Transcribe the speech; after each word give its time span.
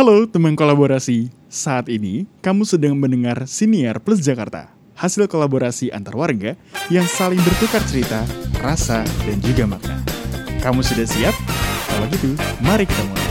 Halo 0.00 0.24
teman 0.24 0.56
kolaborasi, 0.56 1.28
saat 1.52 1.84
ini 1.92 2.24
kamu 2.40 2.64
sedang 2.64 2.96
mendengar 2.96 3.44
Siniar 3.44 4.00
Plus 4.00 4.24
Jakarta, 4.24 4.72
hasil 4.96 5.28
kolaborasi 5.28 5.92
antar 5.92 6.16
warga 6.16 6.56
yang 6.88 7.04
saling 7.04 7.36
bertukar 7.44 7.84
cerita, 7.84 8.24
rasa, 8.64 9.04
dan 9.28 9.36
juga 9.44 9.68
makna. 9.68 10.00
Kamu 10.64 10.80
sudah 10.80 11.04
siap? 11.04 11.36
Kalau 11.84 12.08
gitu, 12.16 12.32
mari 12.64 12.88
kita 12.88 13.04
mulai. 13.12 13.28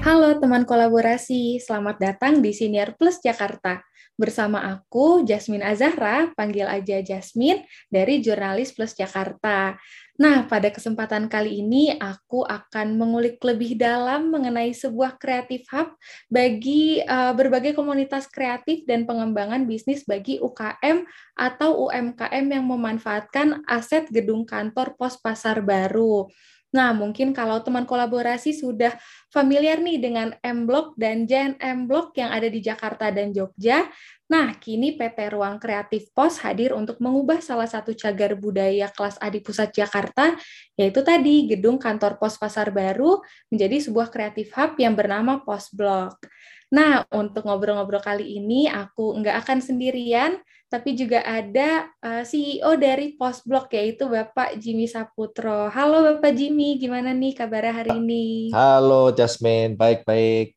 Halo 0.00 0.40
teman 0.40 0.64
kolaborasi, 0.64 1.60
selamat 1.60 2.00
datang 2.00 2.40
di 2.40 2.56
Siniar 2.56 2.96
Plus 2.96 3.20
Jakarta. 3.20 3.84
Bersama 4.16 4.64
aku, 4.64 5.28
Jasmine 5.28 5.62
Azahra, 5.62 6.32
panggil 6.32 6.72
aja 6.72 7.04
Jasmine, 7.04 7.68
dari 7.92 8.24
Jurnalis 8.24 8.72
Plus 8.72 8.96
Jakarta. 8.96 9.76
Nah, 10.18 10.50
pada 10.50 10.66
kesempatan 10.74 11.30
kali 11.30 11.62
ini 11.62 11.94
aku 11.94 12.42
akan 12.42 12.98
mengulik 12.98 13.38
lebih 13.38 13.78
dalam 13.78 14.34
mengenai 14.34 14.74
sebuah 14.74 15.14
kreatif 15.14 15.62
hub 15.70 15.94
bagi 16.26 16.98
uh, 17.06 17.30
berbagai 17.38 17.78
komunitas 17.78 18.26
kreatif 18.26 18.82
dan 18.82 19.06
pengembangan 19.06 19.62
bisnis 19.70 20.02
bagi 20.02 20.42
UKM 20.42 21.06
atau 21.38 21.86
UMKM 21.86 22.50
yang 22.50 22.66
memanfaatkan 22.66 23.62
aset 23.70 24.10
gedung 24.10 24.42
kantor 24.42 24.98
pos 24.98 25.14
pasar 25.22 25.62
baru. 25.62 26.26
Nah, 26.68 26.92
mungkin 26.92 27.32
kalau 27.32 27.64
teman 27.64 27.88
kolaborasi 27.88 28.52
sudah 28.52 28.92
familiar 29.32 29.80
nih 29.80 29.96
dengan 29.96 30.36
M 30.44 30.68
Block 30.68 30.92
dan 31.00 31.24
Jen 31.24 31.56
M 31.56 31.88
Block 31.88 32.12
yang 32.20 32.28
ada 32.28 32.44
di 32.44 32.60
Jakarta 32.60 33.08
dan 33.08 33.32
Jogja. 33.32 33.88
Nah, 34.28 34.52
kini 34.60 34.92
PT 34.92 35.32
Ruang 35.32 35.56
Kreatif 35.56 36.12
Pos 36.12 36.36
hadir 36.44 36.76
untuk 36.76 37.00
mengubah 37.00 37.40
salah 37.40 37.64
satu 37.64 37.96
cagar 37.96 38.36
budaya 38.36 38.92
kelas 38.92 39.16
A 39.16 39.32
di 39.32 39.40
pusat 39.40 39.72
Jakarta, 39.72 40.36
yaitu 40.76 41.00
tadi 41.00 41.48
gedung 41.48 41.80
kantor 41.80 42.20
pos 42.20 42.36
pasar 42.36 42.68
baru 42.68 43.24
menjadi 43.48 43.88
sebuah 43.88 44.12
kreatif 44.12 44.52
hub 44.52 44.76
yang 44.76 44.92
bernama 44.92 45.40
Pos 45.40 45.72
Block. 45.72 46.20
Nah, 46.68 47.08
untuk 47.08 47.48
ngobrol-ngobrol 47.48 48.04
kali 48.04 48.36
ini 48.36 48.68
aku 48.68 49.16
nggak 49.16 49.48
akan 49.48 49.64
sendirian, 49.64 50.36
tapi 50.68 50.92
juga 50.92 51.24
ada 51.24 51.88
uh, 52.04 52.20
eh, 52.20 52.24
CEO 52.28 52.76
dari 52.76 53.16
Postblok 53.16 53.72
yaitu 53.72 54.04
Bapak 54.04 54.60
Jimmy 54.60 54.84
Saputro. 54.84 55.72
Halo 55.72 56.04
Bapak 56.04 56.36
Jimmy, 56.36 56.76
gimana 56.76 57.16
nih 57.16 57.32
kabarnya 57.32 57.72
hari 57.72 57.96
ini? 57.96 58.52
Halo 58.52 59.08
Jasmine, 59.16 59.80
baik-baik. 59.80 60.52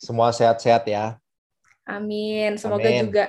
Semua 0.00 0.32
sehat-sehat 0.32 0.88
ya. 0.88 1.20
Amin. 1.84 2.56
Semoga 2.56 2.88
Amin. 2.88 3.12
juga 3.12 3.24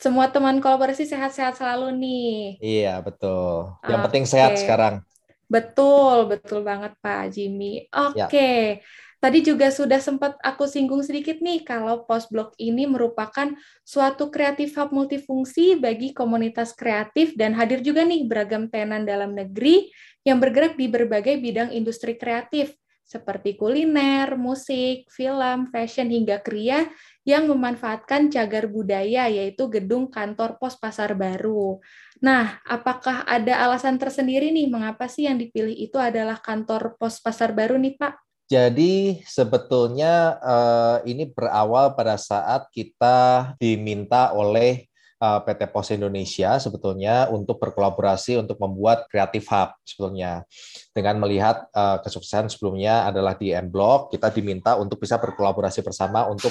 semua 0.00 0.32
teman 0.32 0.64
kolaborasi 0.64 1.04
sehat-sehat 1.04 1.60
selalu 1.60 1.92
nih. 1.92 2.36
Iya, 2.64 3.04
betul. 3.04 3.76
Yang 3.84 4.00
okay. 4.00 4.04
penting 4.08 4.24
sehat 4.24 4.52
sekarang. 4.56 5.04
Betul, 5.44 6.24
betul 6.24 6.64
banget 6.64 6.96
Pak 7.04 7.36
Jimmy. 7.36 7.84
Oke. 7.92 8.16
Okay. 8.32 8.60
Ya. 8.80 9.08
Tadi 9.20 9.44
juga 9.44 9.68
sudah 9.68 10.00
sempat 10.00 10.40
aku 10.40 10.64
singgung 10.64 11.04
sedikit 11.04 11.44
nih 11.44 11.60
kalau 11.60 12.08
Postblok 12.08 12.56
ini 12.56 12.88
merupakan 12.88 13.52
suatu 13.84 14.32
kreatif 14.32 14.80
hub 14.80 14.96
multifungsi 14.96 15.76
bagi 15.76 16.16
komunitas 16.16 16.72
kreatif 16.72 17.36
dan 17.36 17.52
hadir 17.52 17.84
juga 17.84 18.00
nih 18.08 18.24
beragam 18.24 18.72
tenan 18.72 19.04
dalam 19.04 19.36
negeri 19.36 19.92
yang 20.24 20.40
bergerak 20.40 20.80
di 20.80 20.88
berbagai 20.88 21.36
bidang 21.36 21.68
industri 21.68 22.16
kreatif 22.16 22.72
seperti 23.04 23.60
kuliner, 23.60 24.38
musik, 24.40 25.10
film, 25.12 25.68
fashion 25.68 26.08
hingga 26.08 26.40
kriya 26.40 26.88
yang 27.26 27.50
memanfaatkan 27.50 28.30
cagar 28.30 28.72
budaya 28.72 29.26
yaitu 29.26 29.66
gedung 29.66 30.08
kantor 30.08 30.56
pos 30.56 30.78
pasar 30.78 31.12
baru. 31.18 31.82
Nah, 32.22 32.62
apakah 32.62 33.26
ada 33.26 33.66
alasan 33.66 33.98
tersendiri 33.98 34.48
nih 34.54 34.70
mengapa 34.70 35.10
sih 35.10 35.26
yang 35.28 35.36
dipilih 35.36 35.74
itu 35.74 35.98
adalah 35.98 36.38
kantor 36.38 36.94
pos 36.96 37.18
pasar 37.18 37.50
baru 37.50 37.76
nih 37.82 37.98
Pak? 37.98 38.29
Jadi 38.50 39.22
sebetulnya 39.30 40.34
uh, 40.42 40.98
ini 41.06 41.30
berawal 41.30 41.94
pada 41.94 42.18
saat 42.18 42.66
kita 42.74 43.54
diminta 43.62 44.34
oleh 44.34 44.90
uh, 45.22 45.38
eh, 45.38 45.40
PT 45.46 45.70
Pos 45.70 45.94
Indonesia 45.94 46.58
sebetulnya 46.58 47.30
untuk 47.30 47.62
berkolaborasi 47.62 48.42
untuk 48.42 48.58
membuat 48.58 49.06
Creative 49.06 49.46
Hub 49.54 49.70
sebetulnya. 49.86 50.42
Dengan 50.90 51.22
melihat 51.22 51.70
uh, 51.70 52.02
kesuksesan 52.02 52.50
sebelumnya 52.50 53.06
adalah 53.06 53.38
di 53.38 53.54
M 53.54 53.70
Block, 53.70 54.10
kita 54.10 54.34
diminta 54.34 54.74
untuk 54.74 54.98
bisa 54.98 55.14
berkolaborasi 55.22 55.86
bersama 55.86 56.26
untuk 56.26 56.50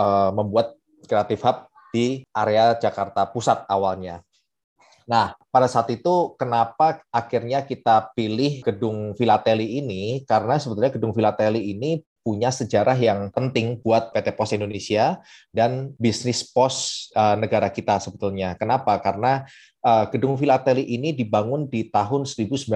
uh, 0.00 0.32
membuat 0.32 0.80
Creative 1.04 1.44
Hub 1.44 1.68
di 1.92 2.24
area 2.32 2.72
Jakarta 2.80 3.28
Pusat 3.28 3.68
awalnya. 3.68 4.24
Nah, 5.08 5.32
pada 5.48 5.64
saat 5.64 5.88
itu 5.88 6.36
kenapa 6.36 7.00
akhirnya 7.08 7.64
kita 7.64 8.12
pilih 8.12 8.60
gedung 8.60 9.16
Filateli 9.16 9.80
ini? 9.80 10.20
Karena 10.28 10.60
sebetulnya 10.60 10.92
gedung 10.92 11.16
Filateli 11.16 11.72
ini 11.72 12.04
punya 12.20 12.52
sejarah 12.52 12.92
yang 12.92 13.32
penting 13.32 13.80
buat 13.80 14.12
PT 14.12 14.36
Pos 14.36 14.52
Indonesia 14.52 15.16
dan 15.48 15.96
bisnis 15.96 16.44
pos 16.44 17.08
uh, 17.16 17.40
negara 17.40 17.72
kita 17.72 17.96
sebetulnya. 18.04 18.52
Kenapa? 18.60 19.00
Karena 19.00 19.48
uh, 19.80 20.04
gedung 20.12 20.36
Filateli 20.36 20.84
ini 20.84 21.16
dibangun 21.16 21.64
di 21.72 21.88
tahun 21.88 22.28
1911. 22.28 22.68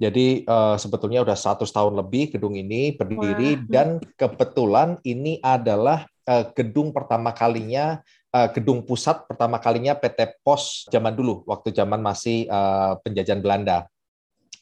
Jadi 0.00 0.48
uh, 0.48 0.80
sebetulnya 0.80 1.20
udah 1.20 1.36
100 1.36 1.68
tahun 1.68 2.00
lebih 2.00 2.32
gedung 2.32 2.56
ini 2.56 2.96
berdiri 2.96 3.60
Wah. 3.60 3.66
dan 3.68 3.88
kebetulan 4.16 4.96
ini 5.04 5.36
adalah 5.44 6.08
uh, 6.24 6.48
gedung 6.56 6.96
pertama 6.96 7.36
kalinya 7.36 8.00
uh, 8.32 8.48
gedung 8.52 8.84
pusat 8.84 9.24
pertama 9.28 9.56
kalinya 9.60 9.96
PT 9.96 10.40
Pos 10.44 10.88
zaman 10.88 11.14
dulu, 11.14 11.44
waktu 11.48 11.72
zaman 11.72 12.00
masih 12.00 12.48
uh, 12.48 12.96
penjajahan 13.00 13.40
Belanda. 13.40 13.88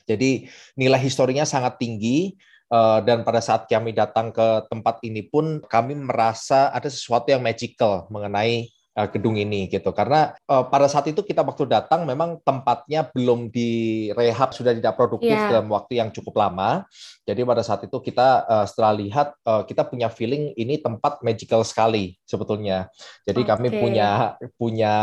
Jadi 0.06 0.46
nilai 0.78 1.02
historinya 1.02 1.42
sangat 1.42 1.82
tinggi 1.82 2.38
uh, 2.70 3.02
dan 3.02 3.26
pada 3.26 3.42
saat 3.42 3.66
kami 3.66 3.90
datang 3.90 4.30
ke 4.30 4.70
tempat 4.70 5.02
ini 5.02 5.26
pun 5.26 5.58
kami 5.66 5.98
merasa 5.98 6.70
ada 6.70 6.86
sesuatu 6.86 7.30
yang 7.34 7.42
magical 7.42 8.06
mengenai 8.06 8.70
gedung 9.12 9.36
ini 9.36 9.68
gitu. 9.68 9.92
Karena 9.92 10.32
uh, 10.48 10.64
pada 10.64 10.88
saat 10.88 11.04
itu 11.12 11.20
kita 11.20 11.44
waktu 11.44 11.68
datang 11.68 12.08
memang 12.08 12.40
tempatnya 12.40 13.12
belum 13.12 13.52
direhab 13.52 14.56
sudah 14.56 14.72
tidak 14.72 14.96
produktif 14.96 15.36
yeah. 15.36 15.52
dalam 15.52 15.68
waktu 15.68 16.00
yang 16.00 16.08
cukup 16.08 16.40
lama. 16.40 16.88
Jadi 17.28 17.44
pada 17.44 17.60
saat 17.60 17.84
itu 17.84 17.96
kita 18.00 18.48
uh, 18.48 18.64
setelah 18.64 18.96
lihat 18.96 19.36
uh, 19.44 19.68
kita 19.68 19.84
punya 19.84 20.08
feeling 20.08 20.56
ini 20.56 20.80
tempat 20.80 21.20
magical 21.20 21.60
sekali 21.60 22.16
sebetulnya. 22.24 22.88
Jadi 23.28 23.44
okay. 23.44 23.50
kami 23.52 23.68
punya 23.76 24.40
punya 24.56 24.94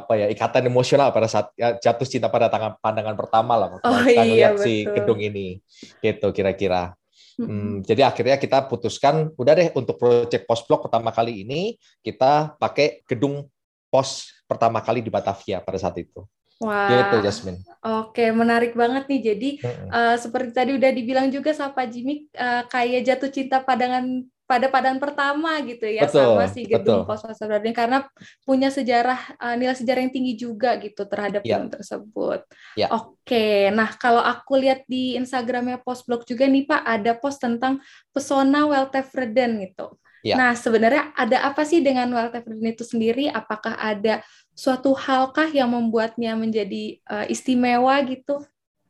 apa 0.00 0.16
ya 0.16 0.26
ikatan 0.32 0.64
emosional 0.64 1.12
pada 1.12 1.28
saat 1.28 1.52
ya, 1.58 1.76
jatuh 1.76 2.08
cinta 2.08 2.32
pada 2.32 2.48
tangan 2.48 2.80
pandangan 2.80 3.12
pertama 3.18 3.52
lah 3.60 3.68
waktu 3.76 3.84
oh, 3.84 4.00
kita 4.06 4.24
iya, 4.24 4.48
si 4.56 4.88
gedung 4.88 5.20
ini 5.20 5.60
gitu 6.00 6.32
kira-kira 6.32 6.96
Hmm, 7.34 7.82
jadi 7.82 8.06
akhirnya 8.06 8.38
kita 8.38 8.70
putuskan, 8.70 9.34
udah 9.34 9.52
deh 9.58 9.68
untuk 9.74 9.98
proyek 9.98 10.46
post 10.46 10.70
blok 10.70 10.86
pertama 10.86 11.10
kali 11.10 11.42
ini 11.42 11.74
kita 11.98 12.54
pakai 12.58 13.02
gedung 13.06 13.50
pos 13.90 14.30
pertama 14.46 14.82
kali 14.82 15.02
di 15.02 15.10
Batavia 15.10 15.58
pada 15.62 15.78
saat 15.78 15.98
itu. 15.98 16.22
Wah. 16.62 16.86
Gitu, 16.86 17.16
Jasmine. 17.26 17.58
Oke, 17.82 18.30
menarik 18.30 18.78
banget 18.78 19.10
nih. 19.10 19.20
Jadi 19.34 19.50
hmm. 19.58 19.88
uh, 19.90 20.16
seperti 20.16 20.50
tadi 20.54 20.70
udah 20.78 20.90
dibilang 20.94 21.28
juga 21.28 21.50
sama 21.50 21.84
Jimmy, 21.90 22.30
uh, 22.38 22.62
kayak 22.70 23.02
jatuh 23.02 23.30
cinta 23.34 23.58
padangan 23.58 24.22
pada 24.44 24.68
padan 24.68 25.00
pertama 25.00 25.56
gitu 25.64 25.88
ya 25.88 26.04
betul, 26.04 26.36
sama 26.36 26.44
si 26.52 26.68
gedung 26.68 27.08
pos 27.08 27.24
pasar 27.24 27.48
baru 27.48 27.64
karena 27.72 28.04
punya 28.44 28.68
sejarah 28.68 29.40
uh, 29.40 29.56
nilai 29.56 29.72
sejarah 29.72 30.04
yang 30.04 30.12
tinggi 30.12 30.36
juga 30.36 30.76
gitu 30.76 31.08
terhadap 31.08 31.40
ya. 31.40 31.56
gedung 31.56 31.72
tersebut. 31.72 32.44
Ya. 32.76 32.92
Oke, 32.92 33.72
nah 33.72 33.88
kalau 33.96 34.20
aku 34.20 34.60
lihat 34.60 34.84
di 34.84 35.16
Instagramnya 35.16 35.80
Postblog 35.80 36.28
juga 36.28 36.44
nih 36.44 36.68
Pak 36.68 36.82
ada 36.84 37.12
post 37.16 37.40
tentang 37.40 37.80
pesona 38.12 38.68
Weltevreden 38.68 39.64
gitu. 39.64 39.96
Ya. 40.20 40.36
Nah 40.36 40.52
sebenarnya 40.52 41.12
ada 41.16 41.48
apa 41.48 41.64
sih 41.64 41.80
dengan 41.80 42.12
Weltevreden 42.12 42.68
itu 42.68 42.84
sendiri? 42.84 43.32
Apakah 43.32 43.80
ada 43.80 44.20
suatu 44.52 44.92
halkah 44.92 45.48
yang 45.48 45.72
membuatnya 45.72 46.36
menjadi 46.36 47.00
uh, 47.08 47.24
istimewa 47.32 47.96
gitu? 48.04 48.44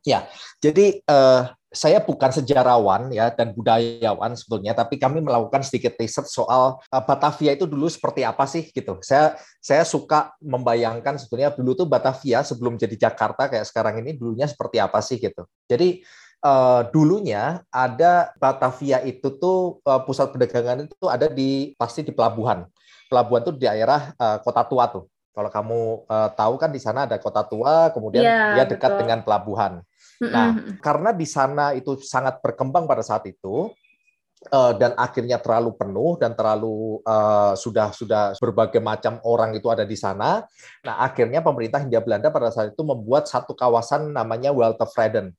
Ya, 0.05 0.29
jadi 0.61 1.01
uh, 1.09 1.49
saya 1.75 1.99
bukan 1.99 2.31
sejarawan 2.31 3.11
ya 3.11 3.27
dan 3.35 3.51
budayawan 3.51 4.31
sebetulnya, 4.33 4.71
tapi 4.71 4.95
kami 4.95 5.19
melakukan 5.19 5.59
sedikit 5.61 5.99
riset 5.99 6.25
soal 6.31 6.79
uh, 6.79 7.03
Batavia 7.03 7.51
itu 7.51 7.67
dulu 7.67 7.91
seperti 7.91 8.23
apa 8.23 8.47
sih 8.47 8.71
gitu. 8.71 8.97
Saya 9.03 9.35
saya 9.59 9.83
suka 9.83 10.31
membayangkan 10.39 11.19
sebetulnya 11.19 11.51
dulu 11.51 11.75
tuh 11.75 11.87
Batavia 11.91 12.41
sebelum 12.47 12.79
jadi 12.79 12.95
Jakarta 12.95 13.51
kayak 13.51 13.67
sekarang 13.67 13.99
ini 13.99 14.15
dulunya 14.15 14.47
seperti 14.47 14.79
apa 14.79 15.03
sih 15.03 15.19
gitu. 15.19 15.43
Jadi 15.67 15.99
uh, 16.47 16.87
dulunya 16.95 17.59
ada 17.67 18.31
Batavia 18.39 19.03
itu 19.03 19.35
tuh 19.35 19.83
uh, 19.83 19.99
pusat 20.07 20.31
perdagangan 20.31 20.87
itu 20.87 21.05
ada 21.11 21.27
di 21.27 21.75
pasti 21.75 22.07
di 22.07 22.15
pelabuhan. 22.15 22.63
Pelabuhan 23.11 23.43
tuh 23.43 23.53
di 23.59 23.67
daerah 23.67 24.15
uh, 24.15 24.39
Kota 24.39 24.63
Tua 24.63 24.87
tuh. 24.87 25.05
Kalau 25.35 25.51
kamu 25.51 26.07
uh, 26.07 26.29
tahu 26.31 26.55
kan 26.55 26.71
di 26.71 26.79
sana 26.79 27.03
ada 27.03 27.19
Kota 27.19 27.43
Tua, 27.43 27.91
kemudian 27.91 28.23
ya, 28.23 28.55
dia 28.55 28.65
dekat 28.71 28.95
betul. 28.95 29.01
dengan 29.03 29.19
pelabuhan. 29.19 29.83
Nah, 30.23 30.79
karena 30.79 31.11
di 31.11 31.27
sana 31.27 31.75
itu 31.75 31.99
sangat 31.99 32.39
berkembang 32.39 32.87
pada 32.87 33.03
saat 33.03 33.27
itu, 33.27 33.71
uh, 34.51 34.73
dan 34.77 34.93
akhirnya 34.95 35.41
terlalu 35.41 35.73
penuh 35.75 36.15
dan 36.19 36.37
terlalu 36.37 37.01
uh, 37.03 37.53
sudah 37.57 37.91
sudah 37.95 38.35
berbagai 38.37 38.79
macam 38.83 39.17
orang 39.25 39.55
itu 39.57 39.67
ada 39.71 39.83
di 39.87 39.97
sana. 39.97 40.43
Nah, 40.85 40.95
akhirnya 41.01 41.41
pemerintah 41.41 41.81
Hindia 41.81 42.03
Belanda 42.03 42.29
pada 42.29 42.51
saat 42.53 42.71
itu 42.71 42.83
membuat 42.85 43.27
satu 43.27 43.57
kawasan 43.57 44.13
namanya 44.13 44.53
Weltevreden. 44.55 45.33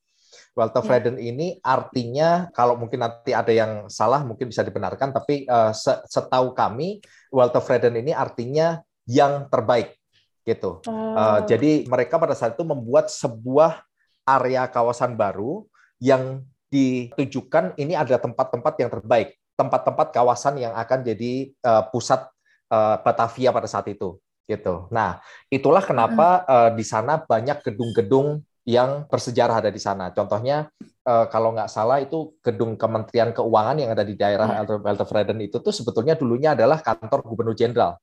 Walter 0.56 0.80
yeah. 0.80 0.88
Freden 0.88 1.16
ini 1.20 1.60
artinya 1.60 2.48
kalau 2.56 2.80
mungkin 2.80 3.04
nanti 3.04 3.36
ada 3.36 3.52
yang 3.52 3.92
salah 3.92 4.24
mungkin 4.24 4.48
bisa 4.48 4.64
dibenarkan 4.64 5.12
tapi 5.12 5.44
uh, 5.44 5.68
setahu 6.08 6.56
kami 6.56 7.04
Walter 7.28 7.60
Freden 7.60 7.92
ini 8.00 8.16
artinya 8.16 8.80
yang 9.04 9.52
terbaik 9.52 10.00
gitu. 10.48 10.80
Oh. 10.88 11.12
Uh, 11.12 11.44
jadi 11.44 11.84
mereka 11.84 12.16
pada 12.16 12.32
saat 12.32 12.56
itu 12.56 12.64
membuat 12.64 13.12
sebuah 13.12 13.84
area 14.26 14.66
kawasan 14.68 15.14
baru 15.14 15.64
yang 16.02 16.42
ditujukan 16.68 17.78
ini 17.78 17.94
ada 17.94 18.18
tempat-tempat 18.18 18.74
yang 18.82 18.90
terbaik, 18.90 19.38
tempat-tempat 19.54 20.12
kawasan 20.12 20.60
yang 20.60 20.74
akan 20.74 21.06
jadi 21.06 21.54
uh, 21.62 21.86
pusat 21.88 22.26
uh, 22.68 22.98
Batavia 23.00 23.54
pada 23.54 23.70
saat 23.70 23.86
itu 23.88 24.18
gitu. 24.46 24.86
Nah, 24.94 25.18
itulah 25.50 25.82
kenapa 25.82 26.46
uh, 26.46 26.70
di 26.74 26.86
sana 26.86 27.18
banyak 27.18 27.66
gedung-gedung 27.66 28.42
yang 28.66 29.06
bersejarah 29.06 29.62
ada 29.62 29.70
di 29.70 29.78
sana. 29.78 30.10
Contohnya 30.10 30.70
uh, 31.06 31.26
kalau 31.30 31.54
nggak 31.54 31.70
salah 31.70 32.02
itu 32.02 32.34
gedung 32.42 32.74
Kementerian 32.74 33.30
Keuangan 33.30 33.78
yang 33.78 33.90
ada 33.94 34.02
di 34.02 34.18
daerah 34.18 34.62
Weltevreden 34.66 35.38
itu 35.42 35.62
tuh 35.62 35.70
sebetulnya 35.70 36.18
dulunya 36.18 36.54
adalah 36.54 36.82
kantor 36.82 37.22
Gubernur 37.26 37.54
Jenderal. 37.54 37.94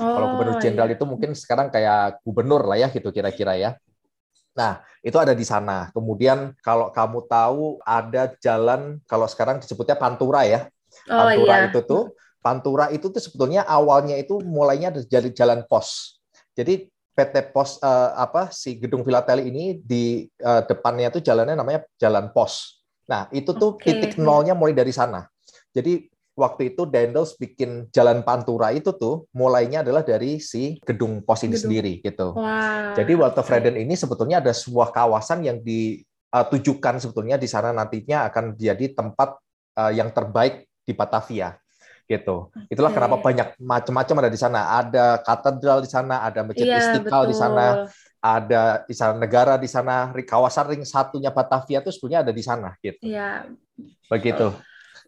Oh, 0.00 0.16
Kalau 0.16 0.26
gubernur 0.32 0.56
jenderal 0.64 0.88
iya. 0.88 0.96
itu 0.96 1.04
mungkin 1.04 1.36
sekarang 1.36 1.68
kayak 1.68 2.24
gubernur 2.24 2.64
lah 2.64 2.80
ya 2.80 2.88
gitu 2.88 3.12
kira-kira 3.12 3.60
ya. 3.60 3.76
Nah, 4.60 4.84
itu 5.00 5.16
ada 5.16 5.32
di 5.32 5.46
sana. 5.48 5.88
Kemudian 5.96 6.52
kalau 6.60 6.92
kamu 6.92 7.24
tahu 7.24 7.80
ada 7.80 8.36
jalan 8.44 9.00
kalau 9.08 9.24
sekarang 9.24 9.56
disebutnya 9.56 9.96
Pantura 9.96 10.44
ya. 10.44 10.68
Oh, 11.08 11.24
Pantura 11.24 11.54
iya. 11.56 11.66
itu 11.72 11.80
tuh 11.88 12.12
Pantura 12.44 12.84
itu 12.92 13.08
tuh 13.08 13.20
sebetulnya 13.24 13.64
awalnya 13.64 14.20
itu 14.20 14.36
mulainya 14.44 14.92
dari 14.92 15.32
jalan 15.32 15.64
pos. 15.64 16.20
Jadi 16.52 16.92
PT 17.16 17.52
Pos 17.52 17.76
uh, 17.84 18.16
apa 18.16 18.48
si 18.48 18.80
gedung 18.80 19.04
Filateli 19.04 19.48
ini 19.52 19.64
di 19.80 20.24
uh, 20.40 20.64
depannya 20.64 21.12
itu 21.12 21.20
jalannya 21.20 21.52
namanya 21.58 21.84
Jalan 22.00 22.32
Pos. 22.32 22.80
Nah, 23.10 23.28
itu 23.34 23.50
tuh 23.52 23.76
okay. 23.76 23.98
titik 23.98 24.16
nolnya 24.16 24.56
mulai 24.56 24.72
dari 24.72 24.94
sana. 24.94 25.26
Jadi 25.74 26.06
waktu 26.38 26.74
itu 26.74 26.86
Dendels 26.88 27.36
bikin 27.36 27.90
jalan 27.92 28.22
Pantura 28.24 28.70
itu 28.72 28.94
tuh 28.94 29.28
mulainya 29.34 29.84
adalah 29.84 30.00
dari 30.00 30.40
si 30.40 30.78
gedung 30.82 31.20
pos 31.20 31.42
ini 31.44 31.54
gedung. 31.54 31.62
sendiri 31.68 31.92
gitu. 32.00 32.32
Wow. 32.34 32.96
Jadi 32.96 33.12
Walter 33.18 33.44
Freden 33.44 33.76
ini 33.76 33.94
sebetulnya 33.94 34.40
ada 34.40 34.54
sebuah 34.54 34.94
kawasan 34.94 35.44
yang 35.44 35.58
ditujukan 35.60 37.02
sebetulnya 37.02 37.36
di 37.36 37.48
sana 37.50 37.74
nantinya 37.74 38.30
akan 38.30 38.56
jadi 38.56 38.94
tempat 38.94 39.36
uh, 39.76 39.92
yang 39.92 40.10
terbaik 40.10 40.66
di 40.86 40.92
Batavia 40.96 41.54
gitu. 42.10 42.50
Itulah 42.66 42.90
kenapa 42.90 43.22
banyak 43.22 43.54
macam-macam 43.62 44.26
ada 44.26 44.30
di 44.34 44.40
sana. 44.40 44.82
Ada 44.82 45.22
katedral 45.22 45.78
di 45.78 45.86
sana, 45.86 46.26
ada 46.26 46.42
masjid 46.42 46.66
ya, 46.66 46.82
Istiqlal 46.82 47.30
di 47.30 47.36
sana, 47.38 47.86
ada 48.18 48.82
istana 48.90 49.14
negara 49.14 49.54
di 49.54 49.70
sana, 49.70 50.10
kawasan 50.12 50.74
ring 50.74 50.82
satunya 50.82 51.30
Batavia 51.30 51.78
itu 51.78 51.94
sebenarnya 51.94 52.26
ada 52.26 52.32
di 52.34 52.42
sana 52.42 52.74
gitu. 52.82 52.98
Iya. 53.06 53.46
Begitu. 54.10 54.50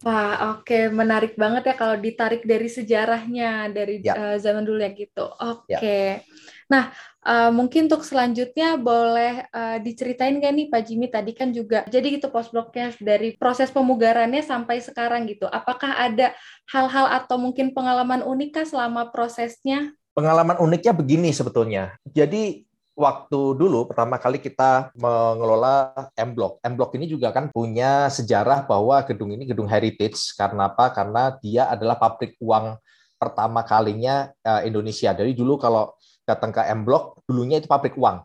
Wah, 0.03 0.59
oke, 0.59 0.67
okay. 0.67 0.83
menarik 0.91 1.39
banget 1.39 1.71
ya 1.71 1.75
kalau 1.79 1.95
ditarik 1.95 2.43
dari 2.43 2.67
sejarahnya 2.67 3.71
dari 3.71 4.03
ya. 4.03 4.13
uh, 4.13 4.35
zaman 4.35 4.67
dulu 4.67 4.83
ya 4.83 4.91
gitu. 4.91 5.25
Oke. 5.31 5.79
Okay. 5.79 6.07
Ya. 6.19 6.27
Nah, 6.67 6.83
uh, 7.23 7.51
mungkin 7.55 7.87
untuk 7.87 8.03
selanjutnya 8.03 8.75
boleh 8.75 9.47
uh, 9.47 9.79
diceritain 9.79 10.43
gak 10.43 10.51
nih 10.51 10.67
Pak 10.67 10.81
Jimmy 10.83 11.07
tadi 11.07 11.31
kan 11.31 11.55
juga 11.55 11.87
jadi 11.87 12.19
gitu 12.19 12.27
postblognya 12.27 12.91
dari 12.99 13.39
proses 13.39 13.71
pemugarannya 13.71 14.43
sampai 14.43 14.83
sekarang 14.83 15.23
gitu. 15.23 15.47
Apakah 15.47 15.95
ada 15.95 16.35
hal-hal 16.67 17.07
atau 17.23 17.39
mungkin 17.39 17.71
pengalaman 17.71 18.27
unik 18.27 18.49
kah 18.59 18.67
selama 18.67 19.07
prosesnya? 19.07 19.95
Pengalaman 20.11 20.59
uniknya 20.59 20.91
begini 20.91 21.31
sebetulnya. 21.31 21.95
Jadi 22.11 22.67
waktu 22.93 23.57
dulu 23.57 23.89
pertama 23.89 24.21
kali 24.21 24.37
kita 24.37 24.93
mengelola 24.97 25.93
M 26.13 26.37
Block. 26.37 26.61
M 26.61 26.77
Block 26.77 26.93
ini 26.93 27.09
juga 27.09 27.33
kan 27.33 27.49
punya 27.49 28.07
sejarah 28.07 28.69
bahwa 28.69 29.01
gedung 29.05 29.33
ini 29.33 29.49
gedung 29.49 29.65
heritage 29.65 30.37
karena 30.37 30.69
apa? 30.69 30.93
Karena 30.93 31.33
dia 31.41 31.69
adalah 31.69 31.97
pabrik 31.97 32.37
uang 32.37 32.77
pertama 33.17 33.65
kalinya 33.65 34.29
uh, 34.45 34.61
Indonesia. 34.61 35.11
Dari 35.11 35.33
dulu 35.33 35.57
kalau 35.57 35.97
datang 36.23 36.53
ke 36.53 36.61
M 36.69 36.85
Block, 36.85 37.25
dulunya 37.25 37.57
itu 37.57 37.67
pabrik 37.67 37.97
uang. 37.97 38.21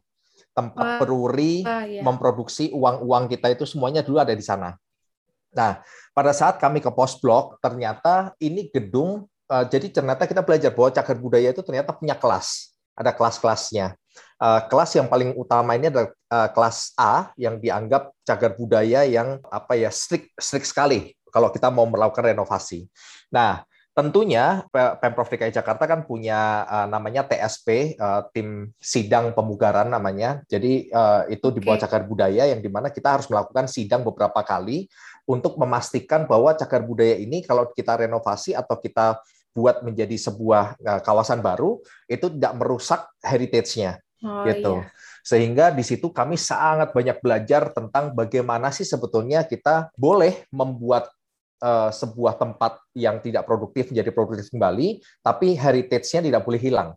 Tempat 0.53 0.99
peruri 0.99 1.63
ah, 1.63 1.87
iya. 1.87 2.03
memproduksi 2.03 2.75
uang-uang 2.75 3.31
kita 3.31 3.47
itu 3.55 3.63
semuanya 3.63 4.03
dulu 4.03 4.19
ada 4.19 4.35
di 4.35 4.43
sana. 4.43 4.75
Nah, 5.55 5.81
pada 6.13 6.35
saat 6.35 6.59
kami 6.59 6.83
ke 6.83 6.91
pos 6.91 7.17
blok, 7.23 7.63
ternyata 7.63 8.35
ini 8.43 8.67
gedung, 8.69 9.25
uh, 9.49 9.65
jadi 9.65 9.87
ternyata 9.89 10.27
kita 10.27 10.43
belajar 10.43 10.75
bahwa 10.75 10.91
cagar 10.93 11.17
budaya 11.17 11.55
itu 11.55 11.63
ternyata 11.63 11.95
punya 11.95 12.19
kelas, 12.19 12.75
ada 12.99 13.15
kelas-kelasnya 13.15 13.95
uh, 14.41 14.61
kelas 14.67 14.97
yang 14.97 15.07
paling 15.11 15.35
utama 15.35 15.75
ini 15.75 15.91
adalah 15.91 16.09
uh, 16.31 16.49
kelas 16.51 16.95
A 16.97 17.31
yang 17.35 17.59
dianggap 17.59 18.15
cagar 18.23 18.55
budaya 18.55 19.05
yang 19.05 19.43
apa 19.51 19.75
ya 19.75 19.91
strict 19.91 20.33
strict 20.39 20.71
sekali 20.71 21.15
kalau 21.29 21.53
kita 21.53 21.69
mau 21.69 21.85
melakukan 21.85 22.33
renovasi. 22.33 22.89
Nah, 23.29 23.61
tentunya 23.93 24.65
Pemprov 24.73 25.29
DKI 25.29 25.53
Jakarta 25.53 25.85
kan 25.85 26.07
punya 26.07 26.65
uh, 26.65 26.87
namanya 26.87 27.27
TSP 27.27 27.99
uh, 27.99 28.25
tim 28.33 28.73
sidang 28.79 29.35
pemugaran 29.35 29.91
namanya. 29.91 30.41
Jadi 30.49 30.89
uh, 30.95 31.27
itu 31.29 31.51
di 31.53 31.61
bawah 31.61 31.83
cagar 31.83 32.07
budaya 32.07 32.49
yang 32.49 32.63
di 32.63 32.71
mana 32.71 32.89
kita 32.89 33.19
harus 33.19 33.27
melakukan 33.29 33.67
sidang 33.69 34.07
beberapa 34.07 34.41
kali 34.41 34.89
untuk 35.29 35.61
memastikan 35.61 36.25
bahwa 36.25 36.57
cagar 36.57 36.87
budaya 36.87 37.19
ini 37.19 37.45
kalau 37.45 37.69
kita 37.75 38.07
renovasi 38.09 38.57
atau 38.57 38.79
kita 38.81 39.21
buat 39.53 39.83
menjadi 39.83 40.15
sebuah 40.15 40.79
kawasan 41.03 41.43
baru 41.43 41.83
itu 42.07 42.31
tidak 42.31 42.55
merusak 42.55 43.11
heritage-nya 43.27 43.99
oh, 44.25 44.45
gitu. 44.47 44.75
Iya. 44.83 44.91
Sehingga 45.23 45.67
di 45.75 45.85
situ 45.85 46.09
kami 46.09 46.41
sangat 46.41 46.97
banyak 46.97 47.21
belajar 47.21 47.69
tentang 47.75 48.17
bagaimana 48.17 48.73
sih 48.73 48.89
sebetulnya 48.89 49.45
kita 49.45 49.93
boleh 49.99 50.49
membuat 50.49 51.13
uh, 51.63 51.91
sebuah 51.93 52.39
tempat 52.39 52.81
yang 52.95 53.21
tidak 53.21 53.45
produktif 53.45 53.91
menjadi 53.91 54.11
produktif 54.15 54.49
kembali, 54.51 55.03
tapi 55.21 55.55
heritage-nya 55.59 56.25
tidak 56.25 56.43
boleh 56.47 56.61
hilang. 56.61 56.91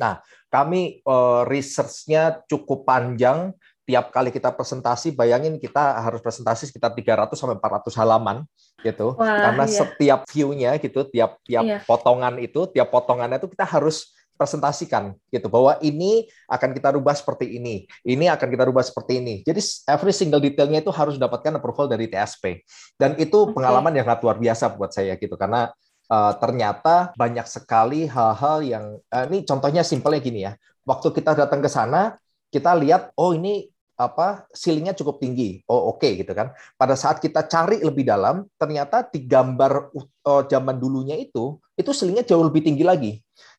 Nah, 0.00 0.24
kami 0.48 1.04
uh, 1.04 1.44
research-nya 1.44 2.40
cukup 2.48 2.88
panjang. 2.88 3.52
Tiap 3.82 4.14
kali 4.14 4.30
kita 4.30 4.54
presentasi, 4.54 5.10
bayangin 5.10 5.58
kita 5.58 5.98
harus 6.06 6.22
presentasi 6.22 6.70
sekitar 6.70 6.94
300 6.94 7.34
sampai 7.34 7.58
400 7.58 7.98
halaman 7.98 8.46
gitu. 8.78 9.18
Wah, 9.18 9.50
Karena 9.50 9.66
iya. 9.66 9.74
setiap 9.74 10.20
view-nya 10.30 10.70
gitu, 10.78 11.02
tiap 11.10 11.42
tiap 11.42 11.66
iya. 11.66 11.82
potongan 11.82 12.38
itu, 12.38 12.70
tiap 12.70 12.94
potongannya 12.94 13.42
itu 13.42 13.50
kita 13.50 13.66
harus 13.66 14.14
presentasikan 14.34 15.14
gitu 15.30 15.46
bahwa 15.46 15.78
ini 15.84 16.26
akan 16.50 16.70
kita 16.74 16.94
rubah 16.96 17.14
seperti 17.14 17.56
ini, 17.58 17.86
ini 18.02 18.26
akan 18.26 18.48
kita 18.48 18.64
rubah 18.66 18.82
seperti 18.82 19.22
ini. 19.22 19.34
Jadi 19.46 19.60
every 19.86 20.14
single 20.14 20.42
detailnya 20.42 20.82
itu 20.82 20.90
harus 20.90 21.16
dapatkan 21.16 21.58
approval 21.58 21.86
dari 21.86 22.10
TSP 22.10 22.64
dan 22.96 23.14
itu 23.16 23.48
okay. 23.48 23.54
pengalaman 23.54 23.92
yang 23.94 24.06
luar 24.08 24.36
biasa 24.38 24.72
buat 24.74 24.90
saya 24.92 25.14
gitu 25.18 25.34
karena 25.34 25.70
uh, 26.12 26.32
ternyata 26.36 27.10
banyak 27.16 27.46
sekali 27.48 28.04
hal-hal 28.10 28.58
yang 28.62 28.84
uh, 29.08 29.24
ini 29.30 29.46
contohnya 29.46 29.82
simpelnya 29.86 30.20
gini 30.20 30.40
ya. 30.46 30.52
Waktu 30.82 31.14
kita 31.14 31.38
datang 31.38 31.62
ke 31.62 31.70
sana 31.70 32.18
kita 32.52 32.74
lihat 32.76 33.14
oh 33.16 33.32
ini 33.32 33.72
apa 33.96 34.48
ceilingnya 34.50 34.96
cukup 34.96 35.22
tinggi. 35.22 35.62
Oh 35.70 35.94
oke 35.94 36.02
okay, 36.02 36.18
gitu 36.20 36.32
kan. 36.34 36.50
Pada 36.74 36.98
saat 36.98 37.22
kita 37.22 37.44
cari 37.46 37.80
lebih 37.80 38.02
dalam, 38.02 38.48
ternyata 38.58 39.06
di 39.06 39.22
gambar 39.24 39.92
uh, 40.26 40.42
zaman 40.48 40.76
dulunya 40.80 41.14
itu 41.16 41.60
itu 41.78 41.90
ceilingnya 41.94 42.26
jauh 42.26 42.44
lebih 42.44 42.66
tinggi 42.66 42.84
lagi. 42.84 43.12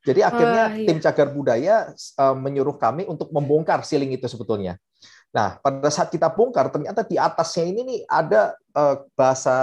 Jadi 0.04 0.20
akhirnya 0.20 0.64
uh, 0.68 0.76
iya. 0.76 0.88
tim 0.92 1.00
cagar 1.00 1.32
budaya 1.32 1.76
uh, 2.20 2.36
menyuruh 2.36 2.76
kami 2.76 3.08
untuk 3.08 3.32
membongkar 3.32 3.88
ceiling 3.88 4.12
itu 4.12 4.28
sebetulnya. 4.28 4.76
Nah, 5.34 5.58
pada 5.64 5.90
saat 5.90 6.14
kita 6.14 6.30
bongkar, 6.30 6.70
ternyata 6.70 7.02
di 7.02 7.18
atasnya 7.18 7.66
ini 7.66 7.82
nih 7.82 8.00
ada 8.06 8.54
uh, 8.78 9.02
bahasa, 9.18 9.56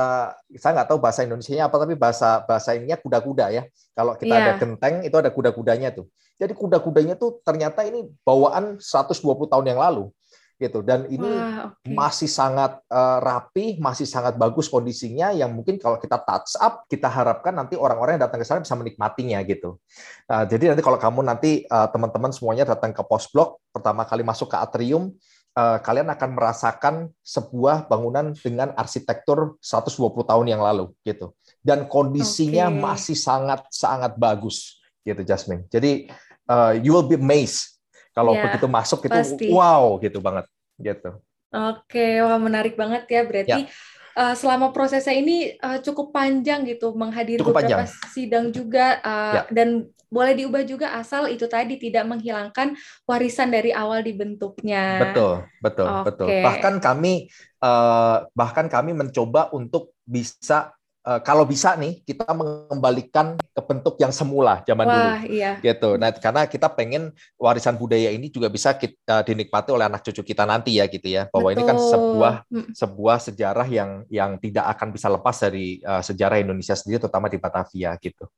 saya 0.59 0.73
nggak 0.75 0.89
tahu 0.91 0.99
bahasa 0.99 1.23
Indonesia 1.23 1.63
apa, 1.63 1.77
tapi 1.79 1.95
bahasa 1.95 2.43
bahasa 2.43 2.75
ininya 2.75 2.99
kuda-kuda 2.99 3.55
ya. 3.55 3.63
Kalau 3.95 4.19
kita 4.19 4.35
yeah. 4.35 4.43
ada 4.51 4.53
genteng, 4.59 5.07
itu 5.07 5.15
ada 5.15 5.31
kuda-kudanya 5.31 5.95
tuh. 5.95 6.11
Jadi 6.41 6.57
kuda-kudanya 6.57 7.15
tuh 7.15 7.39
ternyata 7.45 7.87
ini 7.87 8.09
bawaan 8.25 8.83
120 8.83 9.21
tahun 9.47 9.67
yang 9.71 9.79
lalu 9.79 10.11
gitu 10.61 10.85
dan 10.85 11.09
ini 11.09 11.25
Wah, 11.25 11.73
okay. 11.73 11.97
masih 11.97 12.29
sangat 12.29 12.77
uh, 12.93 13.19
rapi, 13.25 13.81
masih 13.81 14.05
sangat 14.05 14.37
bagus 14.37 14.69
kondisinya 14.69 15.33
yang 15.33 15.57
mungkin 15.57 15.81
kalau 15.81 15.97
kita 15.97 16.21
touch 16.21 16.61
up 16.61 16.85
kita 16.85 17.09
harapkan 17.09 17.57
nanti 17.57 17.81
orang-orang 17.81 18.21
yang 18.21 18.29
datang 18.29 18.45
ke 18.45 18.47
sana 18.47 18.61
bisa 18.61 18.77
menikmatinya 18.77 19.41
gitu. 19.49 19.81
Uh, 20.29 20.45
jadi 20.45 20.77
nanti 20.77 20.85
kalau 20.85 21.01
kamu 21.01 21.25
nanti 21.25 21.65
uh, 21.65 21.89
teman-teman 21.89 22.29
semuanya 22.29 22.69
datang 22.69 22.93
ke 22.93 23.01
post 23.01 23.33
blok 23.33 23.57
pertama 23.73 24.05
kali 24.05 24.21
masuk 24.21 24.53
ke 24.53 24.57
atrium 24.61 25.17
uh, 25.57 25.79
kalian 25.81 26.13
akan 26.13 26.31
merasakan 26.37 26.95
sebuah 27.25 27.89
bangunan 27.89 28.37
dengan 28.37 28.77
arsitektur 28.77 29.57
120 29.65 29.97
tahun 30.29 30.47
yang 30.47 30.61
lalu 30.61 30.93
gitu. 31.03 31.33
Dan 31.65 31.89
kondisinya 31.89 32.69
okay. 32.69 32.79
masih 32.79 33.17
sangat 33.17 33.65
sangat 33.73 34.15
bagus 34.21 34.81
gitu 35.03 35.25
Jasmine. 35.25 35.65
Jadi 35.73 36.13
uh, 36.51 36.77
you 36.77 36.93
will 36.93 37.07
be 37.07 37.17
amazed 37.17 37.70
kalau 38.11 38.35
ya, 38.35 38.49
begitu 38.49 38.67
masuk 38.67 39.07
itu 39.07 39.19
pasti. 39.21 39.47
wow 39.51 39.97
gitu 40.03 40.19
banget 40.19 40.47
gitu. 40.81 41.11
Oke, 41.51 42.23
wah 42.23 42.39
menarik 42.39 42.79
banget 42.79 43.11
ya 43.11 43.27
berarti. 43.27 43.67
Ya. 43.67 43.71
uh, 44.15 44.35
selama 44.39 44.71
prosesnya 44.71 45.15
ini 45.19 45.59
uh, 45.59 45.83
cukup 45.83 46.15
panjang 46.15 46.63
gitu 46.67 46.95
menghadiri 46.95 47.43
cukup 47.43 47.59
beberapa 47.59 47.87
panjang. 47.87 48.11
sidang 48.15 48.47
juga 48.55 49.03
uh, 49.03 49.35
ya. 49.35 49.43
dan 49.51 49.91
boleh 50.11 50.35
diubah 50.35 50.67
juga 50.67 50.99
asal 50.99 51.31
itu 51.31 51.47
tadi 51.47 51.79
tidak 51.79 52.03
menghilangkan 52.03 52.75
warisan 53.07 53.55
dari 53.55 53.71
awal 53.71 54.03
dibentuknya. 54.03 54.99
Betul, 54.99 55.47
betul, 55.63 55.87
okay. 55.87 56.05
betul. 56.11 56.27
Bahkan 56.43 56.75
kami 56.83 57.31
uh, 57.63 58.27
bahkan 58.35 58.67
kami 58.67 58.91
mencoba 58.91 59.55
untuk 59.55 59.95
bisa 60.03 60.75
uh, 61.07 61.23
kalau 61.23 61.47
bisa 61.47 61.79
nih 61.79 62.03
kita 62.03 62.27
mengembalikan 62.35 63.39
ke 63.51 63.63
bentuk 63.67 63.99
yang 63.99 64.15
semula 64.15 64.63
zaman 64.63 64.87
Wah, 64.87 64.95
dulu 64.95 65.09
iya. 65.31 65.59
gitu 65.59 65.99
nah 65.99 66.15
karena 66.15 66.47
kita 66.47 66.71
pengen 66.71 67.11
warisan 67.35 67.75
budaya 67.75 68.15
ini 68.15 68.31
juga 68.31 68.47
bisa 68.47 68.79
kita 68.79 69.27
dinikmati 69.27 69.75
oleh 69.75 69.91
anak 69.91 70.07
cucu 70.07 70.23
kita 70.23 70.47
nanti 70.47 70.79
ya 70.79 70.87
gitu 70.87 71.11
ya 71.11 71.27
bahwa 71.29 71.51
Betul. 71.51 71.59
ini 71.59 71.63
kan 71.67 71.77
sebuah 71.79 72.35
sebuah 72.75 73.17
sejarah 73.19 73.69
yang 73.69 73.91
yang 74.07 74.39
tidak 74.39 74.71
akan 74.79 74.89
bisa 74.95 75.11
lepas 75.11 75.37
dari 75.37 75.83
uh, 75.83 76.03
sejarah 76.03 76.39
Indonesia 76.39 76.79
sendiri 76.79 77.03
terutama 77.03 77.27
di 77.27 77.39
Batavia 77.43 77.99
gitu 77.99 78.31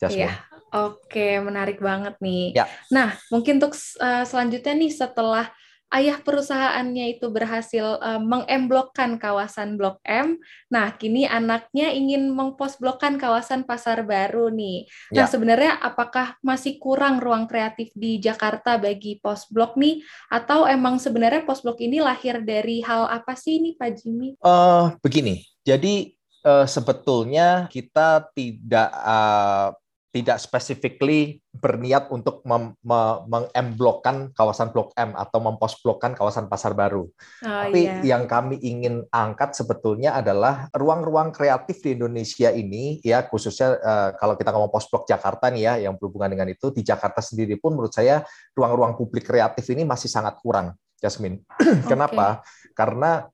Jasmine. 0.00 0.28
Iya. 0.28 0.32
Oke, 0.74 1.38
menarik 1.38 1.78
banget 1.78 2.18
nih. 2.18 2.50
Ya. 2.50 2.66
Nah, 2.90 3.14
mungkin 3.30 3.62
untuk 3.62 3.78
uh, 4.02 4.26
selanjutnya 4.26 4.74
nih 4.74 4.90
setelah 4.90 5.54
ayah 5.94 6.18
perusahaannya 6.18 7.16
itu 7.18 7.30
berhasil 7.30 8.02
uh, 8.02 8.18
mengemblokkan 8.18 9.16
kawasan 9.16 9.78
Blok 9.78 10.02
M. 10.02 10.42
Nah, 10.68 10.92
kini 10.98 11.24
anaknya 11.24 11.94
ingin 11.94 12.34
mengpostblokkan 12.34 13.16
kawasan 13.16 13.62
Pasar 13.62 14.02
Baru 14.02 14.50
nih. 14.50 14.90
Nah, 15.14 15.14
ya. 15.14 15.22
Nah, 15.24 15.26
sebenarnya 15.30 15.72
apakah 15.78 16.34
masih 16.42 16.82
kurang 16.82 17.22
ruang 17.22 17.46
kreatif 17.46 17.94
di 17.94 18.18
Jakarta 18.18 18.76
bagi 18.76 19.22
postblok 19.22 19.78
nih 19.78 20.02
atau 20.28 20.66
emang 20.66 20.98
sebenarnya 20.98 21.46
postblok 21.46 21.78
ini 21.78 22.02
lahir 22.02 22.42
dari 22.42 22.82
hal 22.82 23.06
apa 23.06 23.38
sih 23.38 23.62
nih 23.62 23.74
Pak 23.78 23.90
Jimmy? 24.02 24.34
Uh, 24.42 24.92
begini. 24.98 25.46
Jadi 25.62 26.12
uh, 26.44 26.66
sebetulnya 26.68 27.70
kita 27.70 28.28
tidak 28.34 28.90
uh, 28.92 29.72
tidak 30.14 30.38
specifically 30.38 31.42
berniat 31.50 32.06
untuk 32.14 32.46
mengemblokkan 33.26 34.30
kawasan 34.30 34.70
Blok 34.70 34.94
M 34.94 35.10
atau 35.18 35.42
memposblokkan 35.42 36.14
kawasan 36.14 36.46
Pasar 36.46 36.70
Baru. 36.70 37.10
Oh, 37.10 37.50
Tapi 37.66 37.90
iya. 37.90 38.14
yang 38.14 38.30
kami 38.30 38.62
ingin 38.62 39.02
angkat 39.10 39.58
sebetulnya 39.58 40.14
adalah 40.14 40.70
ruang-ruang 40.70 41.34
kreatif 41.34 41.82
di 41.82 41.98
Indonesia 41.98 42.54
ini, 42.54 43.02
ya 43.02 43.26
khususnya 43.26 43.74
uh, 43.74 44.10
kalau 44.14 44.38
kita 44.38 44.54
ngomong 44.54 44.70
posblok 44.70 45.02
Jakarta 45.10 45.50
nih 45.50 45.62
ya, 45.66 45.90
yang 45.90 45.98
berhubungan 45.98 46.30
dengan 46.30 46.46
itu 46.54 46.70
di 46.70 46.86
Jakarta 46.86 47.18
sendiri 47.18 47.58
pun 47.58 47.74
menurut 47.74 47.90
saya 47.90 48.22
ruang-ruang 48.54 48.94
publik 48.94 49.26
kreatif 49.26 49.66
ini 49.74 49.82
masih 49.82 50.06
sangat 50.06 50.38
kurang, 50.38 50.78
Jasmine. 51.02 51.42
Kenapa? 51.90 52.46
Karena 52.78 53.26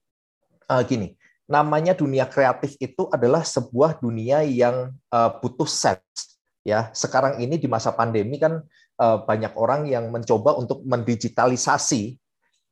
uh, 0.65 0.83
gini, 0.89 1.13
namanya 1.45 1.93
dunia 1.93 2.25
kreatif 2.25 2.81
itu 2.81 3.05
adalah 3.13 3.45
sebuah 3.45 4.01
dunia 4.01 4.49
yang 4.49 4.97
uh, 5.13 5.29
butuh 5.45 5.69
sets 5.69 6.30
ya 6.67 6.93
sekarang 6.93 7.41
ini 7.41 7.57
di 7.57 7.69
masa 7.69 7.93
pandemi 7.93 8.37
kan 8.37 8.61
uh, 9.01 9.19
banyak 9.25 9.53
orang 9.57 9.89
yang 9.89 10.13
mencoba 10.13 10.57
untuk 10.61 10.85
mendigitalisasi 10.85 12.21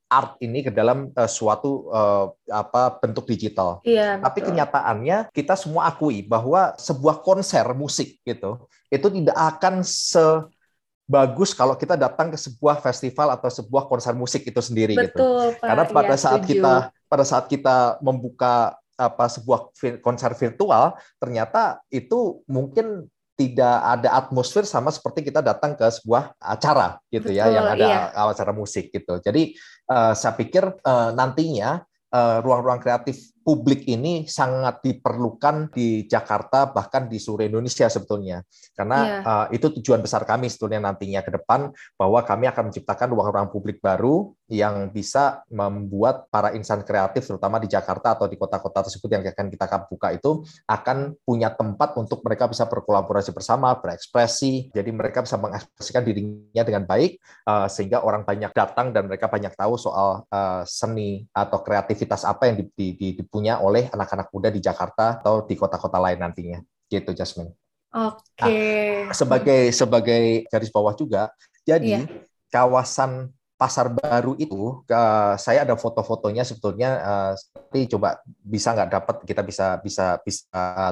art 0.08 0.40
ini 0.40 0.64
ke 0.64 0.72
dalam 0.72 1.12
uh, 1.12 1.28
suatu 1.28 1.92
uh, 1.92 2.32
apa 2.48 2.96
bentuk 2.96 3.28
digital. 3.28 3.84
Iya, 3.84 4.16
Tapi 4.24 4.40
kenyataannya 4.40 5.28
kita 5.36 5.52
semua 5.52 5.92
akui 5.92 6.24
bahwa 6.24 6.72
sebuah 6.80 7.20
konser 7.20 7.64
musik 7.76 8.16
gitu 8.24 8.64
itu 8.88 9.06
tidak 9.12 9.36
akan 9.36 9.84
sebagus 9.84 11.52
kalau 11.52 11.76
kita 11.76 11.92
datang 12.00 12.32
ke 12.32 12.40
sebuah 12.40 12.80
festival 12.80 13.36
atau 13.36 13.52
sebuah 13.52 13.84
konser 13.84 14.16
musik 14.16 14.48
itu 14.48 14.60
sendiri 14.64 14.96
gitu. 14.96 15.12
Betul, 15.12 15.44
gitu. 15.52 15.60
Pak. 15.60 15.68
Karena 15.68 15.84
pada 15.92 16.16
ya, 16.16 16.20
saat 16.20 16.40
setuju. 16.40 16.52
kita 16.56 16.74
pada 17.08 17.24
saat 17.24 17.44
kita 17.48 17.76
membuka 18.00 18.80
apa 18.98 19.30
sebuah 19.30 19.70
konser 20.02 20.34
virtual 20.34 20.98
ternyata 21.22 21.78
itu 21.86 22.42
mungkin 22.50 23.06
tidak 23.38 23.76
ada 23.86 24.18
atmosfer 24.18 24.66
sama 24.66 24.90
seperti 24.90 25.30
kita 25.30 25.38
datang 25.38 25.78
ke 25.78 25.86
sebuah 25.86 26.34
acara 26.42 26.98
gitu 27.06 27.30
ya, 27.30 27.46
Betul, 27.46 27.54
ya 27.54 27.54
yang 27.54 27.66
ada 27.70 27.86
iya. 27.86 28.00
acara 28.26 28.50
musik 28.50 28.90
gitu. 28.90 29.22
Jadi 29.22 29.54
uh, 29.94 30.10
saya 30.18 30.34
pikir 30.34 30.66
uh, 30.66 31.14
nantinya 31.14 31.86
eh, 32.08 32.36
ruang-ruang 32.42 32.80
uh, 32.80 32.82
kreatif 32.82 33.30
publik 33.48 33.88
ini 33.88 34.28
sangat 34.28 34.84
diperlukan 34.84 35.72
di 35.72 36.04
Jakarta 36.04 36.68
bahkan 36.68 37.08
di 37.08 37.16
seluruh 37.16 37.48
Indonesia 37.48 37.88
sebetulnya 37.88 38.44
karena 38.76 38.98
yeah. 39.00 39.06
Iya. 39.08 39.24
uh, 39.24 39.46
itu 39.56 39.66
tujuan 39.80 40.04
besar 40.04 40.28
kami 40.28 40.52
sebetulnya 40.52 40.84
nantinya 40.84 41.24
ke 41.24 41.32
depan 41.32 41.72
bahwa 41.96 42.20
kami 42.28 42.44
akan 42.44 42.68
menciptakan 42.68 43.08
ruang-ruang 43.08 43.48
publik 43.48 43.80
baru 43.80 44.36
yang 44.52 44.92
bisa 44.92 45.40
membuat 45.48 46.28
para 46.28 46.52
insan 46.52 46.84
kreatif 46.84 47.24
terutama 47.24 47.56
di 47.56 47.72
Jakarta 47.72 48.20
atau 48.20 48.28
di 48.28 48.36
kota-kota 48.36 48.84
tersebut 48.84 49.08
yang 49.08 49.24
akan 49.24 49.48
kita 49.48 49.66
buka 49.88 50.08
itu 50.12 50.44
akan 50.68 51.16
punya 51.24 51.48
tempat 51.48 51.96
untuk 51.96 52.20
mereka 52.20 52.52
bisa 52.52 52.68
berkolaborasi 52.68 53.32
bersama 53.32 53.72
berekspresi 53.80 54.68
jadi 54.76 54.92
mereka 54.92 55.24
bisa 55.24 55.40
mengekspresikan 55.40 56.04
dirinya 56.04 56.64
dengan 56.68 56.84
baik 56.84 57.16
uh, 57.48 57.64
sehingga 57.64 58.04
orang 58.04 58.28
banyak 58.28 58.52
datang 58.52 58.92
dan 58.92 59.08
mereka 59.08 59.32
banyak 59.32 59.56
tahu 59.56 59.80
soal 59.80 60.28
uh, 60.28 60.68
seni 60.68 61.24
atau 61.32 61.64
kreativitas 61.64 62.28
apa 62.28 62.52
yang 62.52 62.60
di, 62.60 62.64
di, 62.76 62.86
di, 62.92 63.08
di 63.16 63.24
punya 63.38 63.62
oleh 63.62 63.86
anak-anak 63.94 64.34
muda 64.34 64.50
di 64.50 64.58
Jakarta 64.58 65.22
atau 65.22 65.46
di 65.46 65.54
kota-kota 65.54 66.02
lain 66.02 66.18
nantinya. 66.18 66.58
Gitu, 66.90 67.14
Jasmine. 67.14 67.54
Oke. 67.94 68.18
Okay. 68.34 69.06
Nah, 69.06 69.14
sebagai 69.14 69.60
sebagai 69.70 70.42
garis 70.50 70.74
bawah 70.74 70.98
juga, 70.98 71.30
jadi 71.62 72.02
yeah. 72.02 72.26
kawasan 72.50 73.30
pasar 73.54 73.94
baru 73.94 74.34
itu, 74.34 74.82
uh, 74.90 75.34
saya 75.38 75.62
ada 75.62 75.78
foto-fotonya 75.78 76.42
sebetulnya. 76.42 76.90
Uh, 76.98 77.32
tapi 77.38 77.86
coba 77.86 78.18
bisa 78.26 78.74
nggak 78.74 78.90
dapat 78.90 79.16
kita 79.22 79.42
bisa 79.46 79.66
bisa 79.78 80.18
bisa 80.26 80.48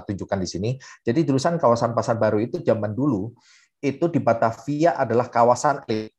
tunjukkan 0.07 0.39
di 0.39 0.49
sini. 0.49 0.71
Jadi 1.03 1.27
tulisan 1.27 1.59
kawasan 1.59 1.93
pasar 1.93 2.15
baru 2.17 2.39
itu 2.39 2.63
zaman 2.63 2.95
dulu 2.95 3.35
itu 3.85 4.09
di 4.09 4.21
Batavia 4.21 4.97
adalah 4.97 5.29
kawasan 5.29 5.85
elit 5.85 6.16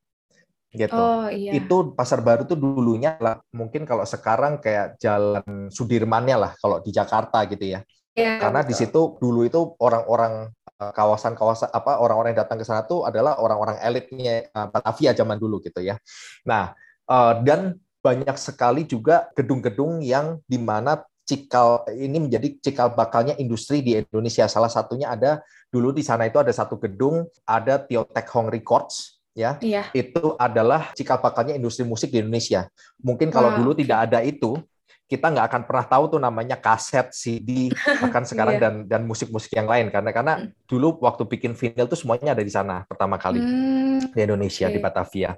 gitu. 0.78 0.96
Oh, 0.96 1.26
iya. 1.28 1.58
Itu 1.58 1.98
pasar 1.98 2.22
baru 2.22 2.46
tuh 2.46 2.56
dulunya 2.56 3.18
lah 3.18 3.42
mungkin 3.52 3.84
kalau 3.84 4.06
sekarang 4.06 4.62
kayak 4.62 5.02
jalan 5.02 5.74
Sudirmannya 5.74 6.38
lah 6.38 6.52
kalau 6.62 6.80
di 6.80 6.94
Jakarta 6.94 7.44
gitu 7.50 7.66
ya. 7.66 7.82
ya 8.14 8.38
Karena 8.38 8.62
betul. 8.62 8.70
di 8.70 8.76
situ 8.78 9.02
dulu 9.18 9.42
itu 9.44 9.60
orang-orang 9.82 10.54
eh, 10.78 10.92
kawasan-kawasan 10.94 11.74
apa 11.74 11.98
orang-orang 11.98 12.38
yang 12.38 12.46
datang 12.46 12.62
ke 12.62 12.66
sana 12.66 12.86
tuh 12.86 13.10
adalah 13.10 13.42
orang-orang 13.42 13.82
elitnya 13.82 14.46
uh, 14.54 14.70
Batavia 14.70 15.18
zaman 15.18 15.42
dulu 15.42 15.58
gitu 15.66 15.82
ya. 15.82 15.98
Nah, 16.46 16.78
uh, 17.10 17.34
dan 17.42 17.82
banyak 18.06 18.38
sekali 18.38 18.86
juga 18.86 19.28
gedung-gedung 19.34 20.06
yang 20.06 20.40
di 20.46 20.62
mana 20.62 21.02
cikal 21.28 21.84
ini 21.92 22.24
menjadi 22.24 22.56
cikal 22.64 22.96
bakalnya 22.96 23.36
industri 23.36 23.84
di 23.84 24.00
Indonesia. 24.00 24.48
Salah 24.48 24.72
satunya 24.72 25.12
ada 25.12 25.44
dulu 25.68 25.92
di 25.92 26.00
sana 26.00 26.24
itu 26.24 26.40
ada 26.40 26.56
satu 26.56 26.80
gedung, 26.80 27.28
ada 27.44 27.84
Tiotek 27.84 28.32
Hong 28.32 28.48
Records 28.48 29.17
ya 29.38 29.62
iya. 29.62 29.86
itu 29.94 30.34
adalah 30.42 30.90
cikal 30.98 31.22
bakalnya 31.22 31.54
industri 31.54 31.86
musik 31.86 32.10
di 32.10 32.26
Indonesia. 32.26 32.66
Mungkin 32.98 33.30
kalau 33.30 33.54
wow. 33.54 33.58
dulu 33.62 33.72
tidak 33.78 34.10
ada 34.10 34.26
itu, 34.26 34.58
kita 35.06 35.30
nggak 35.30 35.46
akan 35.46 35.62
pernah 35.70 35.86
tahu 35.86 36.04
tuh 36.18 36.20
namanya 36.20 36.58
kaset, 36.58 37.14
CD, 37.14 37.70
bahkan 38.02 38.26
sekarang 38.26 38.58
yeah. 38.58 38.64
dan 38.66 38.74
dan 38.90 39.02
musik-musik 39.06 39.54
yang 39.54 39.70
lain 39.70 39.94
karena 39.94 40.10
karena 40.10 40.34
hmm. 40.42 40.66
dulu 40.66 40.98
waktu 41.06 41.24
bikin 41.30 41.54
vinyl 41.54 41.86
tuh 41.86 41.96
semuanya 41.96 42.34
ada 42.34 42.42
di 42.42 42.50
sana 42.50 42.82
pertama 42.90 43.22
kali 43.22 43.38
hmm. 43.38 44.12
di 44.12 44.20
Indonesia 44.26 44.68
okay. 44.68 44.76
di 44.76 44.80
Batavia 44.82 45.32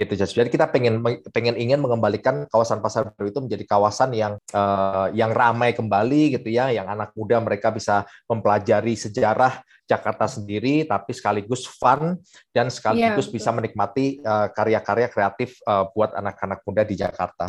gitu 0.00 0.18
jadi 0.18 0.48
kita 0.48 0.66
pengen 0.72 0.98
pengen 1.30 1.54
ingin 1.54 1.78
mengembalikan 1.78 2.48
kawasan 2.48 2.82
pasar 2.82 3.12
baru 3.14 3.30
itu 3.30 3.40
menjadi 3.44 3.64
kawasan 3.68 4.10
yang 4.16 4.34
uh, 4.50 5.12
yang 5.14 5.30
ramai 5.30 5.76
kembali 5.76 6.40
gitu 6.40 6.48
ya 6.50 6.72
yang 6.74 6.88
anak 6.90 7.14
muda 7.14 7.38
mereka 7.38 7.70
bisa 7.70 8.02
mempelajari 8.26 8.98
sejarah 8.98 9.62
Jakarta 9.92 10.24
sendiri 10.24 10.88
tapi 10.88 11.12
sekaligus 11.12 11.68
fun 11.68 12.16
dan 12.50 12.72
sekaligus 12.72 13.28
ya, 13.28 13.32
bisa 13.32 13.50
menikmati 13.52 14.24
uh, 14.24 14.48
karya-karya 14.48 15.12
kreatif 15.12 15.60
uh, 15.68 15.86
buat 15.92 16.16
anak-anak 16.16 16.64
muda 16.64 16.82
di 16.82 16.96
Jakarta 16.96 17.44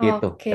gitu. 0.00 0.28
Oke, 0.34 0.52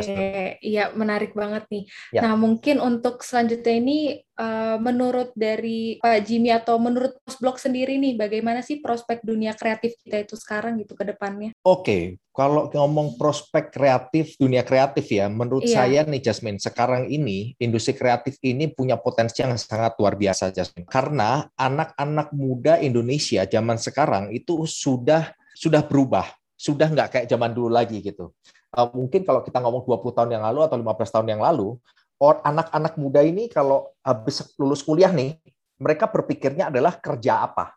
iya 0.60 0.90
menarik 0.98 1.38
banget 1.38 1.70
nih. 1.70 1.84
Ya. 2.12 2.22
Nah 2.26 2.34
mungkin 2.36 2.82
untuk 2.82 3.22
selanjutnya 3.22 3.76
ini 3.78 4.26
uh, 4.40 4.78
menurut 4.82 5.32
dari 5.36 5.98
Pak 6.00 6.20
Jimmy 6.28 6.52
atau 6.52 6.78
menurut 6.78 7.18
Blog 7.40 7.60
sendiri 7.60 8.00
nih, 8.00 8.16
bagaimana 8.16 8.64
sih 8.66 8.80
prospek 8.80 9.24
dunia 9.24 9.56
kreatif 9.56 9.96
kita 10.04 10.24
itu 10.24 10.36
sekarang 10.40 10.80
gitu 10.80 10.96
ke 10.96 11.04
depannya? 11.08 11.52
Oke, 11.64 12.20
kalau 12.36 12.68
ngomong 12.72 13.16
prospek 13.20 13.72
kreatif 13.72 14.36
dunia 14.40 14.64
kreatif 14.64 15.08
ya, 15.08 15.28
menurut 15.32 15.66
iya. 15.68 15.84
saya 15.84 16.00
nih 16.08 16.22
Jasmine, 16.24 16.60
sekarang 16.60 17.08
ini 17.08 17.56
industri 17.60 17.96
kreatif 17.96 18.40
ini 18.44 18.72
punya 18.72 19.00
potensi 19.00 19.44
yang 19.44 19.56
sangat 19.56 19.96
luar 20.00 20.16
biasa 20.20 20.52
Jasmine. 20.52 20.88
Karena 20.88 21.44
anak-anak 21.56 22.32
muda 22.36 22.80
Indonesia 22.80 23.44
zaman 23.48 23.80
sekarang 23.80 24.32
itu 24.36 24.68
sudah 24.68 25.32
sudah 25.56 25.88
berubah 25.88 26.28
sudah 26.56 26.88
nggak 26.92 27.08
kayak 27.12 27.28
zaman 27.28 27.52
dulu 27.52 27.70
lagi 27.72 28.00
gitu. 28.00 28.32
Uh, 28.76 28.88
mungkin 28.92 29.24
kalau 29.24 29.44
kita 29.44 29.60
ngomong 29.64 29.84
20 29.88 30.16
tahun 30.16 30.30
yang 30.36 30.44
lalu 30.44 30.60
atau 30.68 30.76
15 30.76 31.14
tahun 31.16 31.28
yang 31.32 31.42
lalu, 31.44 31.80
anak-anak 32.20 32.96
muda 32.96 33.22
ini 33.24 33.52
kalau 33.52 33.92
habis 34.04 34.42
lulus 34.56 34.82
kuliah 34.84 35.12
nih, 35.12 35.36
mereka 35.80 36.08
berpikirnya 36.08 36.72
adalah 36.72 36.96
kerja 36.96 37.44
apa. 37.44 37.76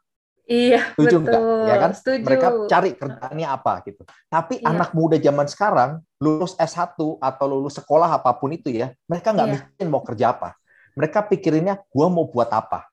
Iya, 0.49 0.97
Setuju 0.97 1.17
betul. 1.21 1.29
nggak? 1.29 1.43
Ya 1.69 1.75
kan? 1.77 1.91
Setuju. 1.93 2.25
Mereka 2.25 2.49
cari 2.73 2.91
kerjaannya 2.97 3.49
apa 3.53 3.73
gitu. 3.85 4.03
Tapi 4.33 4.65
Iya. 4.65 4.73
anak 4.73 4.91
muda 4.97 5.21
zaman 5.21 5.45
sekarang 5.45 5.91
lulus 6.25 6.57
S1 6.57 6.97
atau 7.21 7.45
lulus 7.45 7.77
sekolah 7.77 8.09
apa 8.09 8.33
pun 8.33 8.49
itu 8.57 8.73
ya, 8.73 8.97
mereka 9.05 9.37
nggak 9.37 9.45
Iya. 9.45 9.55
mikirin 9.61 9.89
mau 9.93 10.01
kerja 10.01 10.33
apa. 10.33 10.57
Mereka 10.97 11.29
pikirinnya 11.29 11.85
gua 11.93 12.09
mau 12.09 12.27
buat 12.27 12.49
apa 12.49 12.89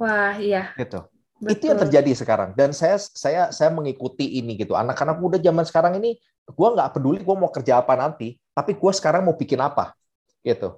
Wah, 0.00 0.34
iya. 0.40 0.72
gitu. 0.80 1.04
Betul. 1.38 1.54
Itu 1.54 1.64
yang 1.70 1.80
terjadi 1.86 2.12
sekarang 2.18 2.50
dan 2.58 2.74
saya 2.74 2.98
saya 2.98 3.54
saya 3.54 3.70
mengikuti 3.70 4.42
ini 4.42 4.58
gitu. 4.58 4.74
Anak-anak 4.74 5.22
muda 5.22 5.38
zaman 5.38 5.62
sekarang 5.62 5.94
ini 6.02 6.18
gua 6.50 6.74
nggak 6.74 6.98
peduli 6.98 7.22
gua 7.22 7.38
mau 7.38 7.50
kerja 7.50 7.78
apa 7.78 7.94
nanti, 7.94 8.34
tapi 8.50 8.74
gua 8.74 8.90
sekarang 8.90 9.22
mau 9.22 9.38
bikin 9.38 9.62
apa 9.62 9.94
gitu. 10.42 10.74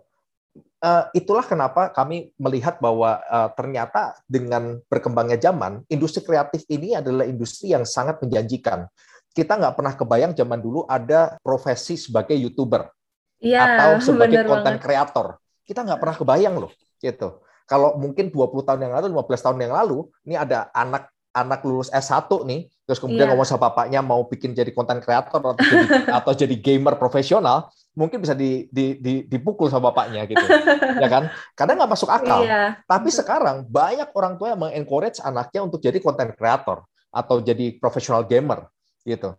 Eh, 0.80 1.04
itulah 1.16 1.44
kenapa 1.44 1.92
kami 1.92 2.32
melihat 2.36 2.76
bahwa 2.80 3.20
eh, 3.20 3.48
ternyata 3.56 4.16
dengan 4.28 4.80
berkembangnya 4.88 5.40
zaman, 5.40 5.84
industri 5.88 6.24
kreatif 6.24 6.64
ini 6.68 6.96
adalah 6.96 7.24
industri 7.24 7.72
yang 7.72 7.88
sangat 7.88 8.20
menjanjikan. 8.20 8.84
Kita 9.32 9.56
nggak 9.56 9.76
pernah 9.76 9.94
kebayang 9.96 10.32
zaman 10.36 10.60
dulu 10.60 10.84
ada 10.84 11.40
profesi 11.40 11.96
sebagai 11.96 12.34
youtuber 12.36 12.88
Iya, 13.40 13.64
atau 13.64 13.90
sebagai 14.04 14.44
konten 14.44 14.76
kreator. 14.76 15.40
Kita 15.64 15.86
nggak 15.86 16.00
pernah 16.00 16.16
kebayang 16.16 16.54
loh, 16.60 16.72
gitu. 17.00 17.40
Kalau 17.70 17.94
mungkin 17.94 18.34
20 18.34 18.66
tahun 18.66 18.82
yang 18.82 18.92
lalu, 18.98 19.14
15 19.14 19.46
tahun 19.46 19.58
yang 19.62 19.70
lalu, 19.70 20.10
ini 20.26 20.34
ada 20.34 20.66
anak 20.74 21.06
anak 21.30 21.62
lulus 21.62 21.86
S1 21.94 22.26
nih, 22.42 22.66
terus 22.82 22.98
kemudian 22.98 23.30
Iya. 23.30 23.30
ngomong 23.30 23.46
sama 23.46 23.70
bapaknya 23.70 24.02
mau 24.02 24.26
bikin 24.26 24.50
jadi 24.50 24.66
konten 24.74 24.98
kreator 24.98 25.38
atau 25.38 25.54
jadi, 25.54 25.86
atau 26.18 26.32
jadi 26.34 26.54
gamer 26.58 26.98
profesional, 26.98 27.70
mungkin 27.94 28.18
bisa 28.18 28.34
di, 28.34 28.66
di, 28.74 28.98
di- 28.98 29.22
dipukul 29.30 29.70
sama 29.70 29.94
bapaknya 29.94 30.26
gitu, 30.26 30.42
ya 30.98 31.06
kan? 31.06 31.30
Karena 31.54 31.78
nggak 31.78 31.90
masuk 31.94 32.10
akal. 32.10 32.42
Iya, 32.42 32.82
Tapi 32.82 33.14
sekarang 33.14 33.62
banyak 33.70 34.10
orang 34.10 34.34
tua 34.42 34.50
yang 34.50 34.58
mengencourage 34.58 35.22
anaknya 35.22 35.62
untuk 35.62 35.78
jadi 35.78 36.02
konten 36.02 36.34
kreator 36.34 36.82
atau 37.14 37.38
jadi 37.38 37.78
profesional 37.78 38.26
gamer 38.26 38.66
gitu. 39.06 39.30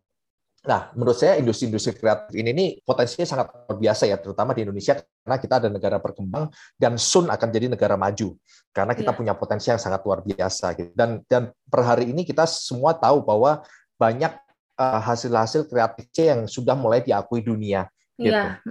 Nah, 0.61 0.93
menurut 0.93 1.17
saya 1.17 1.41
industri-industri 1.41 1.97
kreatif 1.97 2.37
ini 2.37 2.53
nih 2.53 2.69
potensinya 2.85 3.25
sangat 3.25 3.49
luar 3.49 3.77
biasa 3.81 4.03
ya, 4.05 4.17
terutama 4.21 4.53
di 4.53 4.61
Indonesia 4.61 4.93
karena 5.01 5.37
kita 5.41 5.53
ada 5.57 5.69
negara 5.73 5.97
berkembang 5.97 6.53
dan 6.77 7.01
soon 7.01 7.33
akan 7.33 7.49
jadi 7.49 7.65
negara 7.65 7.97
maju 7.97 8.37
karena 8.69 8.93
kita 8.93 9.09
Iya. 9.09 9.17
punya 9.17 9.33
potensi 9.33 9.73
yang 9.73 9.81
sangat 9.81 10.05
luar 10.05 10.21
biasa 10.21 10.77
gitu. 10.77 10.93
Dan 10.93 11.25
dan 11.25 11.49
per 11.65 11.81
hari 11.81 12.13
ini 12.13 12.21
kita 12.21 12.45
semua 12.45 12.93
tahu 12.93 13.25
bahwa 13.25 13.65
banyak 13.97 14.37
eh, 14.77 14.99
hasil-hasil 15.01 15.65
kreatif 15.65 16.05
yang 16.13 16.45
sudah 16.45 16.77
mulai 16.77 17.01
diakui 17.01 17.41
dunia 17.41 17.89
gitu 18.21 18.37
iya, 18.37 18.61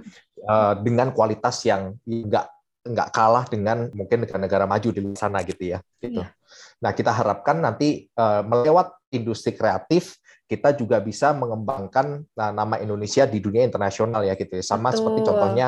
uh, 0.47 0.73
dengan 0.79 1.11
kualitas 1.11 1.59
yang 1.67 1.95
nggak 2.07 2.47
nggak 2.81 3.09
kalah 3.13 3.45
dengan 3.45 3.93
mungkin 3.93 4.25
negara-negara 4.25 4.65
maju 4.65 4.89
di 4.89 5.01
sana 5.13 5.45
gitu 5.45 5.77
ya. 5.77 5.79
Gitu. 6.01 6.17
Iya. 6.17 6.33
Nah 6.81 6.91
kita 6.97 7.13
harapkan 7.13 7.61
nanti 7.61 8.09
uh, 8.17 8.41
melewat 8.41 8.89
industri 9.13 9.53
kreatif 9.53 10.17
kita 10.51 10.75
juga 10.75 10.99
bisa 10.99 11.31
mengembangkan 11.31 12.27
uh, 12.27 12.51
nama 12.51 12.75
Indonesia 12.83 13.23
di 13.23 13.39
dunia 13.39 13.63
internasional 13.63 14.27
ya 14.27 14.35
gitu 14.35 14.59
ya. 14.59 14.63
Sama 14.67 14.91
Betul. 14.91 14.99
seperti 14.99 15.19
contohnya 15.31 15.67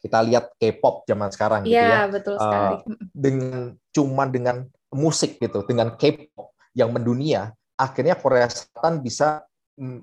kita 0.00 0.18
lihat 0.24 0.56
K-pop 0.56 1.04
zaman 1.04 1.28
sekarang 1.28 1.60
gitu 1.68 1.76
ya 1.76 1.84
iya, 1.84 2.02
betul 2.08 2.40
sekali. 2.40 2.74
dengan 3.12 3.76
cuman 3.92 4.28
dengan 4.32 4.56
musik 4.88 5.36
gitu, 5.36 5.60
dengan 5.68 5.92
K-pop 5.94 6.56
yang 6.72 6.90
mendunia, 6.96 7.52
akhirnya 7.76 8.16
Korea 8.16 8.48
Selatan 8.48 9.04
bisa 9.04 9.44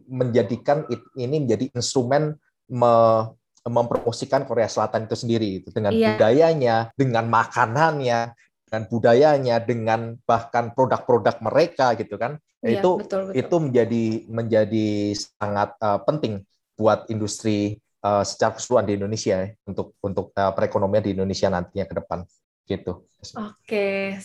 menjadikan 0.06 0.86
ini 1.18 1.42
menjadi 1.42 1.74
instrumen 1.74 2.38
me- 2.70 3.34
mempromosikan 3.64 4.44
Korea 4.44 4.68
Selatan 4.68 5.08
itu 5.08 5.16
sendiri 5.16 5.48
gitu. 5.62 5.72
dengan 5.72 5.96
Iya. 5.96 6.20
budayanya, 6.20 6.76
dengan 7.00 7.26
makanannya, 7.32 8.36
dengan 8.68 8.84
budayanya, 8.92 9.56
dengan 9.64 10.20
bahkan 10.28 10.76
produk-produk 10.76 11.40
mereka 11.40 11.96
gitu 11.96 12.20
kan. 12.20 12.38
Iya, 12.64 12.80
itu 12.80 12.90
betul, 13.04 13.22
betul. 13.28 13.36
itu 13.44 13.56
menjadi 13.60 14.06
menjadi 14.32 14.88
sangat 15.20 15.76
uh, 15.84 16.00
penting 16.08 16.48
buat 16.80 17.12
industri 17.12 17.84
uh, 18.00 18.24
secara 18.24 18.56
keseluruhan 18.56 18.88
di 18.88 18.94
Indonesia 18.96 19.36
ya, 19.36 19.48
untuk 19.68 20.00
untuk 20.00 20.32
uh, 20.34 20.52
perekonomian 20.56 21.04
di 21.04 21.12
Indonesia 21.12 21.52
nantinya 21.52 21.86
ke 21.86 21.96
depan 22.00 22.24
gitu. 22.64 23.04
Oke, 23.36 24.16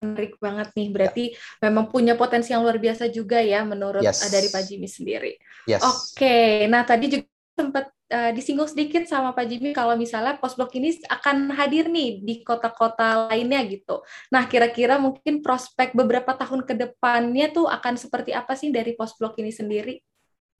menarik 0.00 0.34
banget 0.40 0.68
nih. 0.72 0.88
Berarti 0.88 1.24
memang 1.60 1.92
punya 1.92 2.16
potensi 2.16 2.50
yang 2.50 2.64
luar 2.64 2.80
biasa 2.80 3.12
juga 3.12 3.38
ya 3.44 3.62
menurut 3.62 4.02
Yes. 4.02 4.24
dari 4.32 4.48
Pak 4.48 4.62
Jimmy 4.66 4.88
sendiri. 4.88 5.36
Yes. 5.68 5.84
Oke, 5.84 6.66
nah 6.66 6.82
tadi 6.82 7.12
juga 7.12 7.31
sempat 7.52 7.92
eh, 8.08 8.32
disinggung 8.32 8.68
sedikit 8.68 9.04
sama 9.04 9.36
Pak 9.36 9.44
Jimmy 9.48 9.76
kalau 9.76 9.94
misalnya 9.96 10.40
postblok 10.40 10.72
ini 10.76 10.96
akan 11.08 11.52
hadir 11.52 11.88
nih 11.92 12.24
di 12.24 12.34
kota-kota 12.40 13.28
lainnya 13.28 13.60
gitu. 13.68 14.00
Nah, 14.32 14.48
kira-kira 14.48 14.96
mungkin 14.96 15.44
prospek 15.44 15.92
beberapa 15.92 16.32
tahun 16.36 16.64
ke 16.64 16.74
depannya 16.76 17.52
tuh 17.52 17.68
akan 17.68 17.94
seperti 18.00 18.32
apa 18.32 18.56
sih 18.56 18.72
dari 18.72 18.96
postblok 18.96 19.36
ini 19.40 19.52
sendiri? 19.52 19.94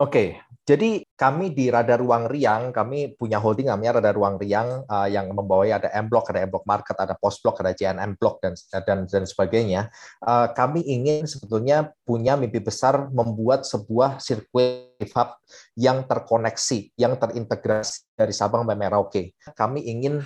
Oke, 0.02 0.34
jadi 0.66 1.06
kami 1.14 1.54
di 1.54 1.70
Radar 1.70 2.02
Ruang 2.02 2.26
Riang, 2.26 2.74
kami 2.74 3.14
punya 3.14 3.38
holding 3.38 3.70
namanya 3.70 4.02
Radar 4.02 4.18
Ruang 4.18 4.34
Riang 4.34 4.82
uh, 4.82 5.06
yang 5.06 5.30
membawai 5.30 5.78
ada 5.78 5.94
M 5.94 6.10
Block, 6.10 6.26
ada 6.26 6.42
M 6.42 6.50
Block 6.50 6.66
Market, 6.66 6.98
ada 6.98 7.14
Post 7.14 7.38
Block, 7.46 7.62
ada 7.62 7.70
JNM 7.70 8.18
Block 8.18 8.42
dan 8.42 8.58
dan 8.82 9.06
dan 9.06 9.22
sebagainya. 9.22 9.94
Uh, 10.18 10.50
kami 10.58 10.82
ingin 10.82 11.22
sebetulnya 11.30 11.94
punya 12.02 12.34
mimpi 12.34 12.58
besar 12.58 13.14
membuat 13.14 13.62
sebuah 13.62 14.18
sirkuit 14.18 14.91
hub 15.10 15.42
yang 15.74 16.06
terkoneksi, 16.06 16.94
yang 16.94 17.18
terintegrasi 17.18 18.14
dari 18.14 18.30
Sabang 18.30 18.62
sampai 18.62 18.78
Merauke. 18.78 19.22
Kami 19.56 19.82
ingin 19.82 20.22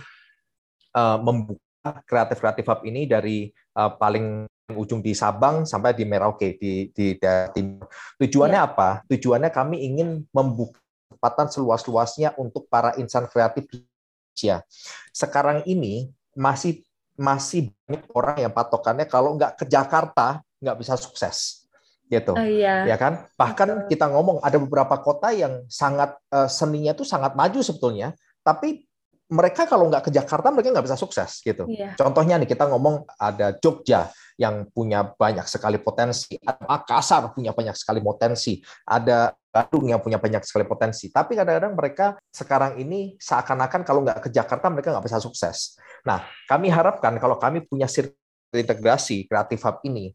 uh, 0.93 1.19
membuka 1.21 2.05
kreatif-kreatif 2.05 2.65
hub 2.69 2.81
ini 2.85 3.09
dari 3.09 3.49
uh, 3.79 3.97
paling 3.97 4.45
ujung 4.75 5.01
di 5.01 5.15
Sabang 5.15 5.63
sampai 5.63 5.95
di 5.95 6.05
Merauke 6.05 6.59
di 6.59 6.91
di 6.91 7.15
daerah 7.17 7.55
timur. 7.55 7.87
Tujuannya 8.19 8.59
apa? 8.59 9.07
Tujuannya 9.07 9.51
kami 9.55 9.87
ingin 9.87 10.27
membuka 10.35 10.83
kesempatan 11.07 11.49
seluas-luasnya 11.49 12.35
untuk 12.37 12.67
para 12.67 12.93
insan 12.99 13.31
kreatif 13.31 13.65
di 13.71 13.83
Indonesia. 13.83 14.67
Sekarang 15.15 15.63
ini 15.65 16.11
masih 16.35 16.83
masih 17.17 17.73
banyak 17.89 18.05
orang 18.13 18.37
yang 18.45 18.53
patokannya 18.53 19.07
kalau 19.09 19.41
nggak 19.41 19.57
ke 19.57 19.65
Jakarta 19.65 20.45
nggak 20.61 20.77
bisa 20.77 21.01
sukses 21.01 21.66
gitu 22.07 22.33
Oh 22.35 22.47
iya. 22.47 22.87
ya 22.87 22.97
kan 22.99 23.27
bahkan 23.35 23.87
Betul. 23.87 23.89
kita 23.91 24.07
ngomong 24.15 24.39
ada 24.43 24.57
beberapa 24.63 24.95
kota 25.03 25.35
yang 25.35 25.67
sangat 25.67 26.15
eh, 26.31 26.49
seninya 26.51 26.95
itu 26.95 27.03
sangat 27.03 27.35
maju 27.35 27.59
sebetulnya 27.63 28.15
tapi 28.47 28.87
mereka 29.27 29.67
kalau 29.67 29.91
nggak 29.91 30.07
ke 30.07 30.11
Jakarta 30.15 30.55
mereka 30.55 30.71
nggak 30.71 30.87
bisa 30.87 30.99
sukses 30.99 31.43
gitu 31.43 31.67
Iya. 31.67 31.99
Contohnya 31.99 32.39
nih 32.39 32.47
kita 32.47 32.71
ngomong 32.71 33.03
ada 33.19 33.59
Jogja 33.59 34.07
yang 34.39 34.69
punya 34.71 35.03
banyak 35.17 35.49
sekali 35.49 35.81
potensi, 35.81 36.37
ada 36.45 36.61
Makassar 36.69 37.33
punya 37.33 37.51
banyak 37.57 37.73
sekali 37.75 38.05
potensi, 38.05 38.61
ada 38.85 39.33
Bandung 39.49 39.89
yang 39.89 39.99
punya 40.05 40.21
banyak 40.21 40.45
sekali 40.45 40.69
potensi. 40.69 41.09
Tapi 41.09 41.33
kadang-kadang 41.35 41.73
mereka 41.73 42.07
sekarang 42.29 42.77
ini 42.77 43.17
seakan-akan 43.17 43.81
kalau 43.83 44.05
nggak 44.05 44.21
ke 44.21 44.31
Jakarta 44.31 44.69
mereka 44.69 44.93
nggak 44.93 45.09
bisa 45.09 45.19
sukses. 45.19 45.81
Nah, 46.05 46.21
kami 46.47 46.69
harapkan 46.69 47.17
kalau 47.17 47.41
kami 47.41 47.65
punya 47.65 47.89
sirkuit 47.89 48.15
integrasi 48.53 49.25
kreatif 49.27 49.65
hub 49.65 49.81
ini, 49.89 50.13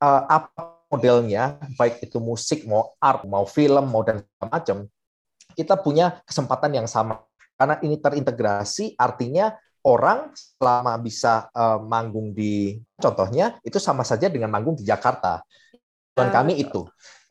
eh, 0.00 0.22
apa 0.30 0.73
modelnya, 0.94 1.58
baik 1.74 2.06
itu 2.06 2.22
musik, 2.22 2.62
mau 2.64 2.94
art, 3.02 3.26
mau 3.26 3.42
film, 3.44 3.90
mau 3.90 4.06
dan 4.06 4.22
macam, 4.38 4.86
kita 5.58 5.74
punya 5.78 6.22
kesempatan 6.26 6.82
yang 6.82 6.88
sama 6.90 7.22
karena 7.54 7.78
ini 7.86 7.96
terintegrasi 7.98 8.98
artinya 8.98 9.54
orang 9.86 10.32
selama 10.34 10.98
bisa 10.98 11.46
uh, 11.54 11.78
manggung 11.78 12.34
di 12.34 12.80
contohnya 12.98 13.60
itu 13.62 13.78
sama 13.78 14.02
saja 14.02 14.26
dengan 14.26 14.50
manggung 14.50 14.74
di 14.74 14.82
Jakarta. 14.82 15.44
Dan 16.14 16.30
Ah, 16.30 16.34
kami 16.42 16.54
betul. 16.58 16.62
itu. 16.62 16.80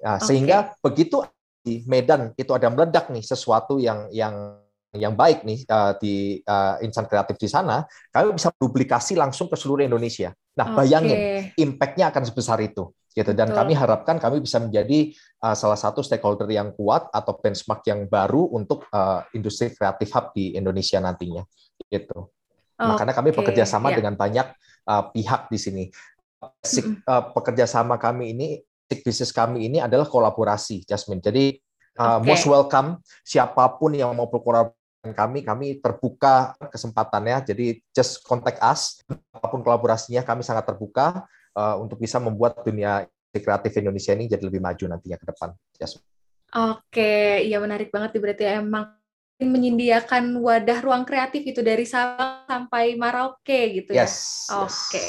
Nah, 0.03 0.19
Oke. 0.19 0.25
sehingga 0.27 0.57
begitu 0.83 1.23
di 1.63 1.87
Medan 1.87 2.35
itu 2.35 2.51
ada 2.51 2.67
meledak 2.67 3.07
nih 3.07 3.23
sesuatu 3.23 3.79
yang 3.79 4.11
yang 4.11 4.59
yang 4.93 5.15
baik 5.15 5.41
nih 5.47 5.63
uh, 5.71 5.95
di 5.97 6.43
uh, 6.45 6.77
insan 6.83 7.07
kreatif 7.09 7.39
di 7.39 7.49
sana, 7.49 7.87
kami 8.13 8.35
bisa 8.35 8.53
duplikasi 8.59 9.17
langsung 9.17 9.49
ke 9.49 9.57
seluruh 9.57 9.87
Indonesia. 9.87 10.35
Nah, 10.53 10.75
bayangin 10.77 11.17
Oke. 11.17 11.57
impact-nya 11.57 12.13
akan 12.13 12.23
sebesar 12.29 12.61
itu 12.61 12.93
gitu 13.13 13.31
dan 13.37 13.53
Betul. 13.53 13.59
kami 13.61 13.73
harapkan 13.77 14.17
kami 14.17 14.41
bisa 14.41 14.57
menjadi 14.57 15.13
uh, 15.45 15.53
salah 15.53 15.77
satu 15.77 16.01
stakeholder 16.01 16.49
yang 16.49 16.73
kuat 16.73 17.07
atau 17.13 17.37
benchmark 17.37 17.85
yang 17.85 18.09
baru 18.09 18.49
untuk 18.49 18.89
uh, 18.89 19.21
industri 19.37 19.69
kreatif 19.69 20.09
hub 20.11 20.33
di 20.33 20.57
Indonesia 20.57 20.97
nantinya 20.97 21.45
gitu. 21.87 22.33
Makanya 22.73 23.13
kami 23.13 23.29
Oke, 23.31 23.37
bekerja 23.45 23.69
sama 23.69 23.93
ya. 23.93 24.01
dengan 24.01 24.17
banyak 24.17 24.47
uh, 24.89 25.03
pihak 25.13 25.47
di 25.47 25.59
sini. 25.61 25.85
Mm-mm. 26.43 27.05
uh, 27.07 27.31
pekerja 27.31 27.63
sama 27.63 27.95
kami 27.95 28.35
ini, 28.35 28.59
bisnis 28.89 29.31
kami 29.31 29.71
ini 29.71 29.79
adalah 29.79 30.03
kolaborasi, 30.03 30.83
Jasmine. 30.83 31.23
Jadi 31.23 31.55
uh, 32.01 32.19
Oke. 32.19 32.27
most 32.27 32.45
welcome 32.49 32.99
siapa 33.23 33.79
pun 33.79 33.95
yang 33.95 34.11
mau 34.11 34.27
berkolaborasi 34.27 34.81
kami, 35.11 35.43
kami 35.43 35.67
terbuka 35.83 36.55
kesempatannya. 36.71 37.43
Jadi 37.43 37.83
just 37.91 38.23
contact 38.23 38.59
us, 38.63 39.03
apa 39.35 39.47
pun 39.51 39.59
kolaborasinya 39.59 40.23
kami 40.23 40.43
sangat 40.47 40.63
terbuka 40.67 41.27
uh, 41.57 41.75
untuk 41.79 41.97
bisa 42.01 42.17
membuat 42.17 42.61
dunia 42.61 43.05
kreatif 43.33 43.73
Indonesia 43.81 44.13
ini 44.13 44.29
jadi 44.29 44.43
lebih 44.45 44.61
maju 44.61 44.83
nantinya 44.93 45.17
ke 45.17 45.25
depan. 45.25 45.49
Jasmine. 45.77 46.05
Oke, 46.53 47.41
iya 47.49 47.57
menarik 47.57 47.89
banget 47.89 48.13
berarti 48.21 48.45
emang 48.45 48.93
menyediakan 49.41 50.37
wadah 50.37 50.79
ruang 50.85 51.03
kreatif 51.03 51.41
itu 51.41 51.65
dari 51.65 51.83
Sabang 51.83 52.45
sampai 52.45 52.93
Merauke 52.93 53.81
gitu 53.81 53.91
ya. 53.97 54.05
Yes. 54.05 54.45
yes. 54.45 54.53
Oke. 54.53 55.05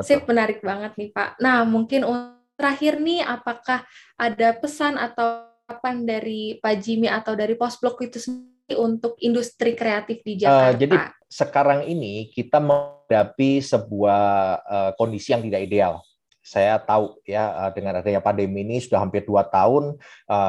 Sip, 0.00 0.24
menarik 0.24 0.62
banget 0.62 0.94
nih 0.96 1.10
Pak. 1.10 1.42
Nah, 1.42 1.66
mungkin 1.66 2.06
terakhir 2.54 3.02
nih, 3.02 3.26
apakah 3.26 3.84
ada 4.16 4.54
pesan 4.56 4.96
atau 4.96 5.50
harapan 5.68 6.06
dari 6.06 6.56
Pak 6.62 6.74
Jimmy 6.80 7.10
atau 7.10 7.36
dari 7.36 7.52
Postblok 7.58 8.00
itu 8.06 8.16
sendiri 8.22 8.78
untuk 8.80 9.18
industri 9.20 9.76
kreatif 9.76 10.24
di 10.24 10.40
Jakarta? 10.40 10.72
Uh, 10.72 10.78
jadi 10.78 10.96
sekarang 11.28 11.84
ini 11.84 12.32
kita 12.32 12.58
menghadapi 12.58 13.60
sebuah 13.60 14.24
uh, 14.64 14.90
kondisi 14.96 15.36
yang 15.36 15.44
tidak 15.44 15.64
ideal 15.68 16.00
saya 16.48 16.80
tahu 16.80 17.20
ya 17.28 17.68
dengan 17.76 18.00
adanya 18.00 18.24
pandemi 18.24 18.64
ini 18.64 18.80
sudah 18.80 19.04
hampir 19.04 19.20
dua 19.28 19.44
tahun 19.44 20.00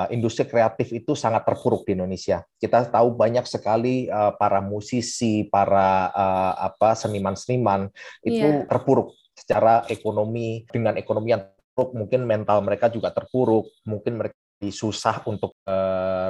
industri 0.07 0.47
kreatif 0.47 0.95
itu 0.95 1.11
sangat 1.11 1.43
terpuruk 1.43 1.83
di 1.83 1.91
Indonesia. 1.91 2.47
Kita 2.55 2.87
tahu 2.87 3.19
banyak 3.19 3.43
sekali 3.43 4.07
para 4.39 4.63
musisi, 4.63 5.43
para 5.51 6.07
apa 6.55 6.95
seniman-seniman 6.95 7.91
itu 8.23 8.63
yeah. 8.63 8.63
terpuruk 8.63 9.11
secara 9.35 9.83
ekonomi 9.91 10.63
dengan 10.71 10.95
ekonomi 10.95 11.35
yang 11.35 11.43
terpuruk, 11.43 11.91
mungkin 11.91 12.23
mental 12.23 12.63
mereka 12.63 12.87
juga 12.87 13.11
terpuruk, 13.11 13.67
mungkin 13.83 14.23
mereka 14.23 14.39
susah 14.71 15.19
untuk 15.27 15.51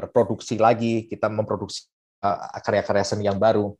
reproduksi 0.02 0.58
lagi, 0.58 1.06
kita 1.06 1.30
memproduksi 1.30 1.86
karya-karya 2.66 3.06
seni 3.06 3.30
yang 3.30 3.38
baru. 3.38 3.78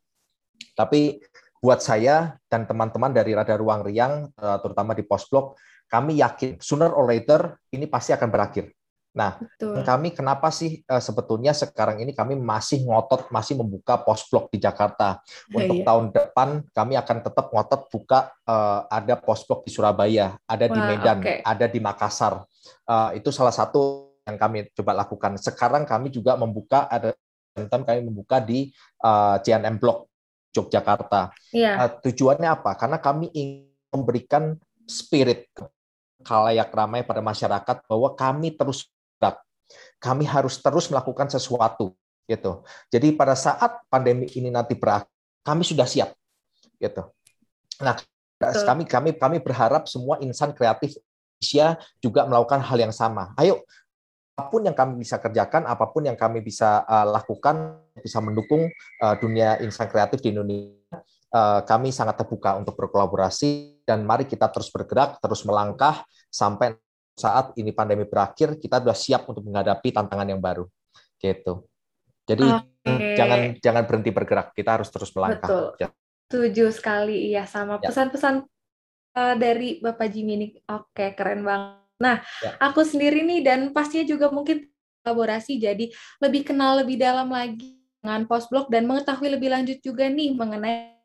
Tapi 0.76 1.20
buat 1.60 1.84
saya 1.84 2.40
dan 2.48 2.64
teman-teman 2.64 3.12
dari 3.12 3.36
Rada 3.36 3.52
Ruang 3.60 3.84
Riang, 3.84 4.32
terutama 4.64 4.96
di 4.96 5.04
Postblok, 5.04 5.60
kami 5.90 6.22
yakin 6.22 6.56
sooner 6.62 6.88
or 6.88 7.04
later 7.04 7.58
ini 7.74 7.84
pasti 7.90 8.14
akan 8.16 8.30
berakhir. 8.32 8.70
Nah, 9.10 9.42
Betul. 9.42 9.82
kami 9.82 10.14
kenapa 10.14 10.54
sih 10.54 10.86
uh, 10.86 11.02
sebetulnya 11.02 11.50
sekarang 11.50 11.98
ini 11.98 12.14
kami 12.14 12.38
masih 12.38 12.86
ngotot 12.86 13.26
masih 13.34 13.58
membuka 13.58 13.98
pos 13.98 14.22
blok 14.30 14.54
di 14.54 14.62
Jakarta. 14.62 15.18
Untuk 15.58 15.82
iya. 15.82 15.86
tahun 15.86 16.14
depan 16.14 16.48
kami 16.70 16.94
akan 16.94 17.18
tetap 17.26 17.50
ngotot 17.50 17.90
buka 17.90 18.30
uh, 18.46 18.86
ada 18.86 19.18
pos 19.18 19.42
blok 19.42 19.66
di 19.66 19.70
Surabaya, 19.74 20.38
ada 20.46 20.64
Wah, 20.70 20.74
di 20.74 20.80
Medan, 20.80 21.18
okay. 21.18 21.42
ada 21.42 21.66
di 21.66 21.82
Makassar. 21.82 22.46
Uh, 22.86 23.10
itu 23.18 23.34
salah 23.34 23.54
satu 23.54 24.14
yang 24.30 24.38
kami 24.38 24.70
coba 24.78 24.94
lakukan. 24.94 25.34
Sekarang 25.42 25.82
kami 25.82 26.14
juga 26.14 26.38
membuka 26.38 26.86
ada 26.86 27.10
kami 27.66 28.06
membuka 28.06 28.38
di 28.38 28.70
uh, 29.02 29.42
CNM 29.42 29.82
Block 29.82 30.06
Yogyakarta. 30.50 31.30
Yeah. 31.54 31.78
Uh, 31.86 31.90
tujuannya 32.02 32.48
apa? 32.50 32.74
Karena 32.74 32.98
kami 32.98 33.30
ingin 33.30 33.70
memberikan 33.90 34.54
spirit 34.86 35.50
kalayak 36.22 36.68
ramai 36.70 37.02
pada 37.06 37.22
masyarakat 37.24 37.76
bahwa 37.88 38.08
kami 38.14 38.54
terus 38.54 38.86
berat. 39.16 39.40
Kami 40.02 40.26
harus 40.26 40.58
terus 40.58 40.90
melakukan 40.90 41.30
sesuatu 41.30 41.94
gitu. 42.26 42.62
Jadi 42.90 43.14
pada 43.14 43.34
saat 43.34 43.82
pandemi 43.90 44.30
ini 44.38 44.50
nanti 44.50 44.78
berakhir, 44.78 45.10
kami 45.42 45.62
sudah 45.66 45.86
siap 45.86 46.14
gitu. 46.78 47.06
Nah, 47.82 47.96
Betul. 48.38 48.64
kami 48.66 48.82
kami 48.86 49.10
kami 49.16 49.38
berharap 49.40 49.88
semua 49.90 50.20
insan 50.22 50.54
kreatif 50.54 50.96
Indonesia 51.40 51.80
juga 52.00 52.28
melakukan 52.28 52.60
hal 52.60 52.78
yang 52.78 52.94
sama. 52.94 53.32
Ayo 53.40 53.64
apa 54.36 54.48
pun 54.48 54.64
yang 54.64 54.72
kami 54.72 54.96
bisa 54.96 55.20
kerjakan, 55.20 55.68
apa 55.68 55.84
pun 55.92 56.08
yang 56.08 56.16
kami 56.16 56.40
bisa 56.40 56.80
uh, 56.88 57.04
lakukan, 57.04 57.76
bisa 58.02 58.18
mendukung 58.18 58.68
uh, 59.00 59.14
dunia 59.20 59.60
insan 59.60 59.86
kreatif 59.86 60.24
di 60.24 60.32
Indonesia, 60.32 61.00
uh, 61.32 61.60
kami 61.62 61.94
sangat 61.94 62.20
terbuka 62.20 62.58
untuk 62.58 62.74
berkolaborasi 62.76 63.82
dan 63.86 64.02
mari 64.02 64.26
kita 64.26 64.50
terus 64.50 64.68
bergerak, 64.72 65.22
terus 65.22 65.44
melangkah 65.46 66.02
sampai 66.28 66.74
saat 67.14 67.52
ini 67.60 67.70
pandemi 67.70 68.08
berakhir, 68.08 68.56
kita 68.56 68.80
sudah 68.80 68.96
siap 68.96 69.22
untuk 69.28 69.44
menghadapi 69.44 69.92
tantangan 69.92 70.28
yang 70.28 70.40
baru. 70.40 70.64
Gitu. 71.20 71.68
Jadi 72.24 72.46
okay. 72.48 73.16
jangan 73.18 73.40
jangan 73.60 73.82
berhenti 73.84 74.10
bergerak, 74.14 74.56
kita 74.56 74.80
harus 74.80 74.88
terus 74.88 75.10
melangkah. 75.12 75.48
Betul. 75.48 75.66
Ya. 75.76 75.88
Setuju 76.30 76.64
sekali, 76.70 77.34
iya 77.34 77.42
sama 77.44 77.82
ya. 77.82 77.90
pesan-pesan 77.90 78.46
uh, 79.18 79.34
dari 79.34 79.82
Bapak 79.82 80.08
Jimmy 80.14 80.38
ini. 80.38 80.46
Oke, 80.70 81.12
keren 81.18 81.42
banget. 81.42 81.82
Nah, 82.00 82.16
ya. 82.40 82.56
aku 82.62 82.80
sendiri 82.86 83.20
nih 83.26 83.44
dan 83.44 83.60
pastinya 83.76 84.06
juga 84.08 84.32
mungkin 84.32 84.70
kolaborasi 85.04 85.60
jadi 85.60 85.88
lebih 86.20 86.42
kenal 86.48 86.80
lebih 86.80 87.00
dalam 87.00 87.28
lagi 87.32 87.79
dengan 88.00 88.24
postblog 88.24 88.72
dan 88.72 88.88
mengetahui 88.88 89.28
lebih 89.36 89.52
lanjut 89.52 89.78
juga 89.84 90.08
nih 90.08 90.32
mengenai 90.34 90.96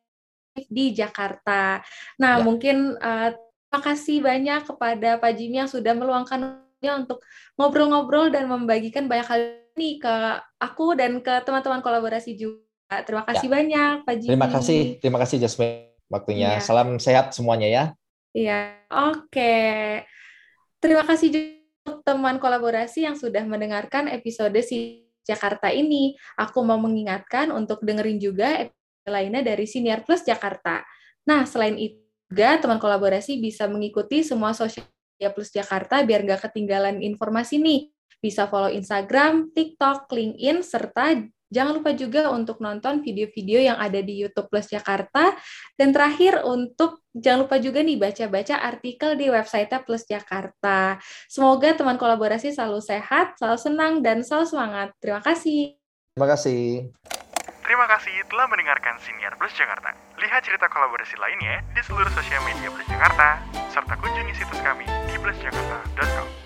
di 0.72 0.96
Jakarta. 0.96 1.84
Nah, 2.16 2.40
ya. 2.40 2.44
mungkin 2.44 2.96
uh, 2.96 3.36
terima 3.36 3.80
kasih 3.84 4.18
banyak 4.24 4.62
kepada 4.64 5.20
Pak 5.20 5.32
Jimmy 5.36 5.60
yang 5.60 5.72
sudah 5.72 5.92
meluangkan 5.92 6.64
untuk 6.86 7.26
ngobrol-ngobrol 7.60 8.30
dan 8.30 8.46
membagikan 8.46 9.10
banyak 9.10 9.28
hal 9.28 9.42
ini 9.76 10.00
ke 10.00 10.16
aku 10.62 10.96
dan 10.96 11.20
ke 11.20 11.34
teman-teman 11.44 11.84
kolaborasi 11.84 12.38
juga. 12.40 12.64
Terima 13.04 13.26
kasih 13.26 13.48
ya. 13.50 13.52
banyak, 13.52 13.94
Pak 14.06 14.16
Jimmy. 14.22 14.32
Terima 14.32 14.48
kasih, 14.48 14.80
terima 15.02 15.20
kasih 15.20 15.38
Jasmine 15.42 15.92
waktunya. 16.08 16.56
Ya. 16.56 16.64
Salam 16.64 17.02
sehat 17.02 17.34
semuanya 17.36 17.68
ya. 17.68 17.84
Iya, 18.32 18.80
oke. 18.88 19.56
Terima 20.80 21.04
kasih 21.04 21.28
juga 21.34 22.00
teman 22.06 22.38
kolaborasi 22.38 23.06
yang 23.06 23.18
sudah 23.18 23.42
mendengarkan 23.46 24.10
episode 24.10 24.58
si 24.62 25.05
Jakarta 25.26 25.74
ini. 25.74 26.14
Aku 26.38 26.62
mau 26.62 26.78
mengingatkan 26.78 27.50
untuk 27.50 27.82
dengerin 27.82 28.22
juga 28.22 28.70
lainnya 29.10 29.42
dari 29.42 29.66
Senior 29.66 30.06
Plus 30.06 30.22
Jakarta. 30.22 30.86
Nah, 31.26 31.44
selain 31.50 31.76
itu 31.78 31.98
juga 32.30 32.58
teman 32.58 32.82
kolaborasi 32.82 33.38
bisa 33.38 33.70
mengikuti 33.70 34.26
semua 34.26 34.54
sosial 34.54 34.86
media 35.18 35.30
Plus 35.34 35.50
Jakarta 35.54 36.02
biar 36.02 36.26
nggak 36.26 36.50
ketinggalan 36.50 37.02
informasi 37.02 37.62
nih. 37.62 37.90
Bisa 38.22 38.50
follow 38.50 38.74
Instagram, 38.74 39.54
TikTok, 39.54 40.10
LinkedIn, 40.10 40.66
serta 40.66 41.14
jangan 41.56 41.80
lupa 41.80 41.96
juga 41.96 42.28
untuk 42.36 42.60
nonton 42.60 43.00
video-video 43.00 43.64
yang 43.64 43.80
ada 43.80 44.04
di 44.04 44.20
YouTube 44.20 44.52
Plus 44.52 44.68
Jakarta. 44.68 45.32
Dan 45.80 45.96
terakhir 45.96 46.44
untuk 46.44 47.00
jangan 47.16 47.48
lupa 47.48 47.56
juga 47.64 47.80
nih 47.80 47.96
baca-baca 47.96 48.60
artikel 48.60 49.16
di 49.16 49.32
website 49.32 49.72
Plus 49.88 50.04
Jakarta. 50.04 51.00
Semoga 51.32 51.72
teman 51.72 51.96
kolaborasi 51.96 52.52
selalu 52.52 52.84
sehat, 52.84 53.40
selalu 53.40 53.60
senang, 53.60 53.94
dan 54.04 54.20
selalu 54.20 54.46
semangat. 54.52 54.92
Terima 55.00 55.24
kasih. 55.24 55.80
Terima 56.20 56.28
kasih. 56.28 56.92
Terima 57.66 57.90
kasih 57.90 58.14
telah 58.30 58.46
mendengarkan 58.46 59.02
Siniar 59.02 59.34
Plus 59.42 59.50
Jakarta. 59.58 59.90
Lihat 60.22 60.46
cerita 60.46 60.70
kolaborasi 60.70 61.18
lainnya 61.18 61.66
di 61.74 61.82
seluruh 61.82 62.14
sosial 62.14 62.46
media 62.46 62.70
Plus 62.70 62.86
Jakarta, 62.86 63.42
serta 63.74 63.98
kunjungi 63.98 64.38
situs 64.38 64.62
kami 64.62 64.86
di 65.10 65.18
plusjakarta.com. 65.18 66.45